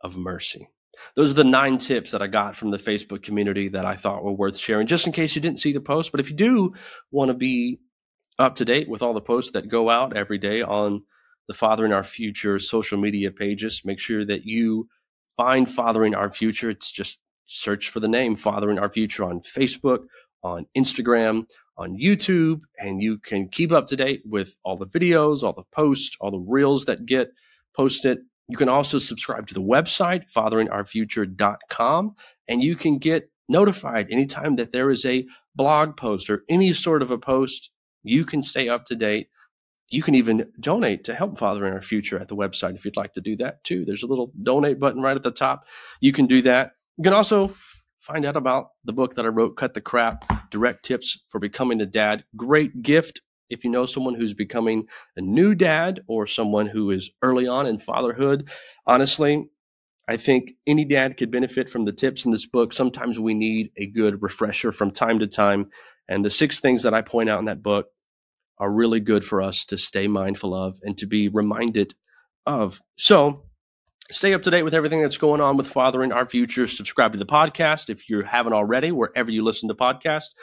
of 0.00 0.16
mercy. 0.16 0.68
Those 1.16 1.32
are 1.32 1.34
the 1.34 1.44
nine 1.44 1.78
tips 1.78 2.12
that 2.12 2.22
I 2.22 2.28
got 2.28 2.54
from 2.54 2.70
the 2.70 2.78
Facebook 2.78 3.22
community 3.22 3.68
that 3.68 3.84
I 3.84 3.96
thought 3.96 4.22
were 4.22 4.32
worth 4.32 4.56
sharing, 4.56 4.86
just 4.86 5.06
in 5.06 5.12
case 5.12 5.34
you 5.34 5.42
didn't 5.42 5.60
see 5.60 5.72
the 5.72 5.80
post. 5.80 6.12
But 6.12 6.20
if 6.20 6.30
you 6.30 6.36
do 6.36 6.74
want 7.10 7.30
to 7.30 7.36
be 7.36 7.80
up 8.38 8.54
to 8.56 8.64
date 8.64 8.88
with 8.88 9.02
all 9.02 9.14
the 9.14 9.20
posts 9.20 9.52
that 9.52 9.68
go 9.68 9.90
out 9.90 10.16
every 10.16 10.38
day 10.38 10.62
on 10.62 11.02
the 11.48 11.54
Fathering 11.54 11.92
Our 11.92 12.04
Future 12.04 12.58
social 12.58 12.98
media 12.98 13.30
pages. 13.30 13.82
Make 13.84 13.98
sure 13.98 14.24
that 14.24 14.44
you 14.44 14.88
find 15.36 15.70
Fathering 15.70 16.14
Our 16.14 16.30
Future. 16.30 16.70
It's 16.70 16.90
just 16.90 17.18
search 17.46 17.90
for 17.90 18.00
the 18.00 18.08
name 18.08 18.34
Fathering 18.34 18.78
Our 18.78 18.88
Future 18.88 19.24
on 19.24 19.40
Facebook, 19.40 20.04
on 20.42 20.66
Instagram, 20.76 21.46
on 21.76 21.98
YouTube, 21.98 22.60
and 22.78 23.02
you 23.02 23.18
can 23.18 23.48
keep 23.48 23.72
up 23.72 23.88
to 23.88 23.96
date 23.96 24.22
with 24.24 24.56
all 24.64 24.76
the 24.76 24.86
videos, 24.86 25.42
all 25.42 25.52
the 25.52 25.64
posts, 25.72 26.16
all 26.20 26.30
the 26.30 26.38
reels 26.38 26.84
that 26.84 27.06
get 27.06 27.30
posted. 27.76 28.18
You 28.48 28.56
can 28.56 28.68
also 28.68 28.98
subscribe 28.98 29.46
to 29.48 29.54
the 29.54 29.62
website, 29.62 30.30
fatheringourfuture.com, 30.32 32.14
and 32.48 32.62
you 32.62 32.76
can 32.76 32.98
get 32.98 33.30
notified 33.48 34.08
anytime 34.10 34.56
that 34.56 34.72
there 34.72 34.90
is 34.90 35.04
a 35.04 35.26
blog 35.54 35.96
post 35.96 36.30
or 36.30 36.44
any 36.48 36.72
sort 36.72 37.02
of 37.02 37.10
a 37.10 37.18
post 37.18 37.70
you 38.02 38.24
can 38.24 38.42
stay 38.42 38.68
up 38.68 38.84
to 38.86 38.94
date. 38.94 39.28
You 39.90 40.02
can 40.02 40.14
even 40.14 40.50
donate 40.60 41.04
to 41.04 41.14
help 41.14 41.38
Fathering 41.38 41.72
Our 41.72 41.82
Future 41.82 42.18
at 42.18 42.28
the 42.28 42.36
website 42.36 42.74
if 42.74 42.84
you'd 42.84 42.96
like 42.96 43.12
to 43.14 43.20
do 43.20 43.36
that 43.36 43.64
too. 43.64 43.84
There's 43.84 44.02
a 44.02 44.06
little 44.06 44.32
donate 44.42 44.78
button 44.78 45.02
right 45.02 45.16
at 45.16 45.22
the 45.22 45.30
top. 45.30 45.66
You 46.00 46.12
can 46.12 46.26
do 46.26 46.42
that. 46.42 46.72
You 46.96 47.04
can 47.04 47.12
also 47.12 47.54
find 47.98 48.24
out 48.24 48.36
about 48.36 48.68
the 48.84 48.92
book 48.92 49.14
that 49.14 49.24
I 49.24 49.28
wrote, 49.28 49.56
Cut 49.56 49.74
the 49.74 49.80
Crap 49.80 50.33
Direct 50.54 50.84
Tips 50.84 51.18
for 51.30 51.40
Becoming 51.40 51.80
a 51.80 51.86
Dad. 51.86 52.22
Great 52.36 52.80
gift 52.80 53.22
if 53.50 53.64
you 53.64 53.70
know 53.70 53.86
someone 53.86 54.14
who's 54.14 54.34
becoming 54.34 54.86
a 55.16 55.20
new 55.20 55.52
dad 55.52 56.02
or 56.06 56.28
someone 56.28 56.68
who 56.68 56.92
is 56.92 57.10
early 57.22 57.48
on 57.48 57.66
in 57.66 57.76
fatherhood. 57.76 58.48
Honestly, 58.86 59.48
I 60.06 60.16
think 60.16 60.52
any 60.64 60.84
dad 60.84 61.16
could 61.16 61.32
benefit 61.32 61.68
from 61.68 61.86
the 61.86 61.92
tips 61.92 62.24
in 62.24 62.30
this 62.30 62.46
book. 62.46 62.72
Sometimes 62.72 63.18
we 63.18 63.34
need 63.34 63.72
a 63.76 63.86
good 63.86 64.22
refresher 64.22 64.70
from 64.70 64.92
time 64.92 65.18
to 65.18 65.26
time. 65.26 65.70
And 66.08 66.24
the 66.24 66.30
six 66.30 66.60
things 66.60 66.84
that 66.84 66.94
I 66.94 67.02
point 67.02 67.28
out 67.28 67.40
in 67.40 67.46
that 67.46 67.64
book 67.64 67.88
are 68.58 68.70
really 68.70 69.00
good 69.00 69.24
for 69.24 69.42
us 69.42 69.64
to 69.64 69.76
stay 69.76 70.06
mindful 70.06 70.54
of 70.54 70.78
and 70.84 70.96
to 70.98 71.06
be 71.06 71.26
reminded 71.28 71.96
of. 72.46 72.80
So, 72.96 73.46
stay 74.10 74.34
up 74.34 74.42
to 74.42 74.50
date 74.50 74.62
with 74.62 74.74
everything 74.74 75.02
that's 75.02 75.16
going 75.16 75.40
on 75.40 75.56
with 75.56 75.68
Fathering 75.68 76.12
Our 76.12 76.28
Future. 76.28 76.66
Subscribe 76.66 77.12
to 77.12 77.18
the 77.18 77.26
podcast 77.26 77.88
if 77.88 78.08
you 78.08 78.22
haven't 78.22 78.52
already, 78.52 78.92
wherever 78.92 79.30
you 79.30 79.42
listen 79.42 79.68
to 79.68 79.74
podcasts. 79.74 80.34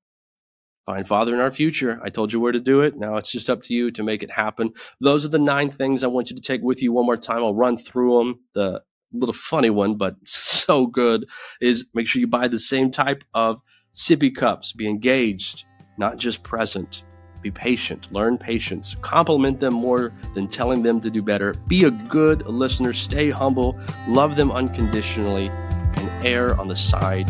find 0.85 1.07
Fathering 1.07 1.39
Our 1.39 1.51
Future. 1.51 1.99
I 2.03 2.09
told 2.09 2.33
you 2.33 2.39
where 2.39 2.51
to 2.51 2.59
do 2.59 2.81
it. 2.81 2.95
Now 2.95 3.17
it's 3.17 3.31
just 3.31 3.49
up 3.49 3.61
to 3.63 3.73
you 3.73 3.91
to 3.91 4.03
make 4.03 4.23
it 4.23 4.31
happen. 4.31 4.71
Those 4.99 5.23
are 5.23 5.29
the 5.29 5.39
nine 5.39 5.69
things 5.69 6.03
I 6.03 6.07
want 6.07 6.29
you 6.29 6.35
to 6.35 6.41
take 6.41 6.61
with 6.61 6.81
you 6.81 6.91
one 6.91 7.05
more 7.05 7.17
time. 7.17 7.43
I'll 7.43 7.55
run 7.55 7.77
through 7.77 8.17
them. 8.17 8.39
The 8.53 8.81
little 9.13 9.33
funny 9.33 9.69
one, 9.69 9.95
but 9.95 10.15
so 10.25 10.87
good 10.87 11.29
is 11.61 11.85
make 11.93 12.07
sure 12.07 12.19
you 12.19 12.27
buy 12.27 12.47
the 12.47 12.59
same 12.59 12.91
type 12.91 13.23
of 13.33 13.61
sippy 13.93 14.35
cups. 14.35 14.73
Be 14.73 14.87
engaged, 14.89 15.65
not 15.97 16.17
just 16.17 16.43
present. 16.43 17.03
Be 17.43 17.51
patient. 17.51 18.07
Learn 18.11 18.37
patience. 18.37 18.95
Compliment 19.01 19.59
them 19.59 19.73
more 19.73 20.13
than 20.33 20.47
telling 20.47 20.81
them 20.81 21.01
to 21.01 21.09
do 21.09 21.21
better. 21.21 21.53
Be 21.67 21.83
a 21.83 21.91
good 21.91 22.47
listener. 22.47 22.93
Stay 22.93 23.29
humble. 23.29 23.77
Love 24.07 24.37
them 24.37 24.49
unconditionally 24.49 25.49
and 25.49 26.25
err 26.25 26.59
on 26.59 26.69
the 26.69 26.75
side 26.75 27.29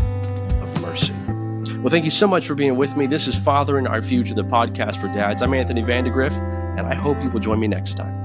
of 0.62 0.82
mercy. 0.84 1.14
Well, 1.80 1.90
thank 1.90 2.06
you 2.06 2.12
so 2.12 2.28
much 2.28 2.48
for 2.48 2.54
being 2.54 2.78
with 2.78 2.96
me. 2.96 3.08
This 3.08 3.28
is 3.28 3.36
Fathering 3.36 3.88
Our 3.88 4.04
Future, 4.04 4.36
the 4.36 4.44
podcast 4.44 5.02
for 5.02 5.08
dads. 5.08 5.42
I'm 5.42 5.54
Anthony 5.54 5.82
Vandegrift, 5.82 6.38
and 6.38 6.82
I 6.82 6.94
hope 6.94 7.22
you 7.24 7.32
will 7.32 7.42
join 7.42 7.60
me 7.60 7.68
next 7.68 7.96
time. 7.96 8.23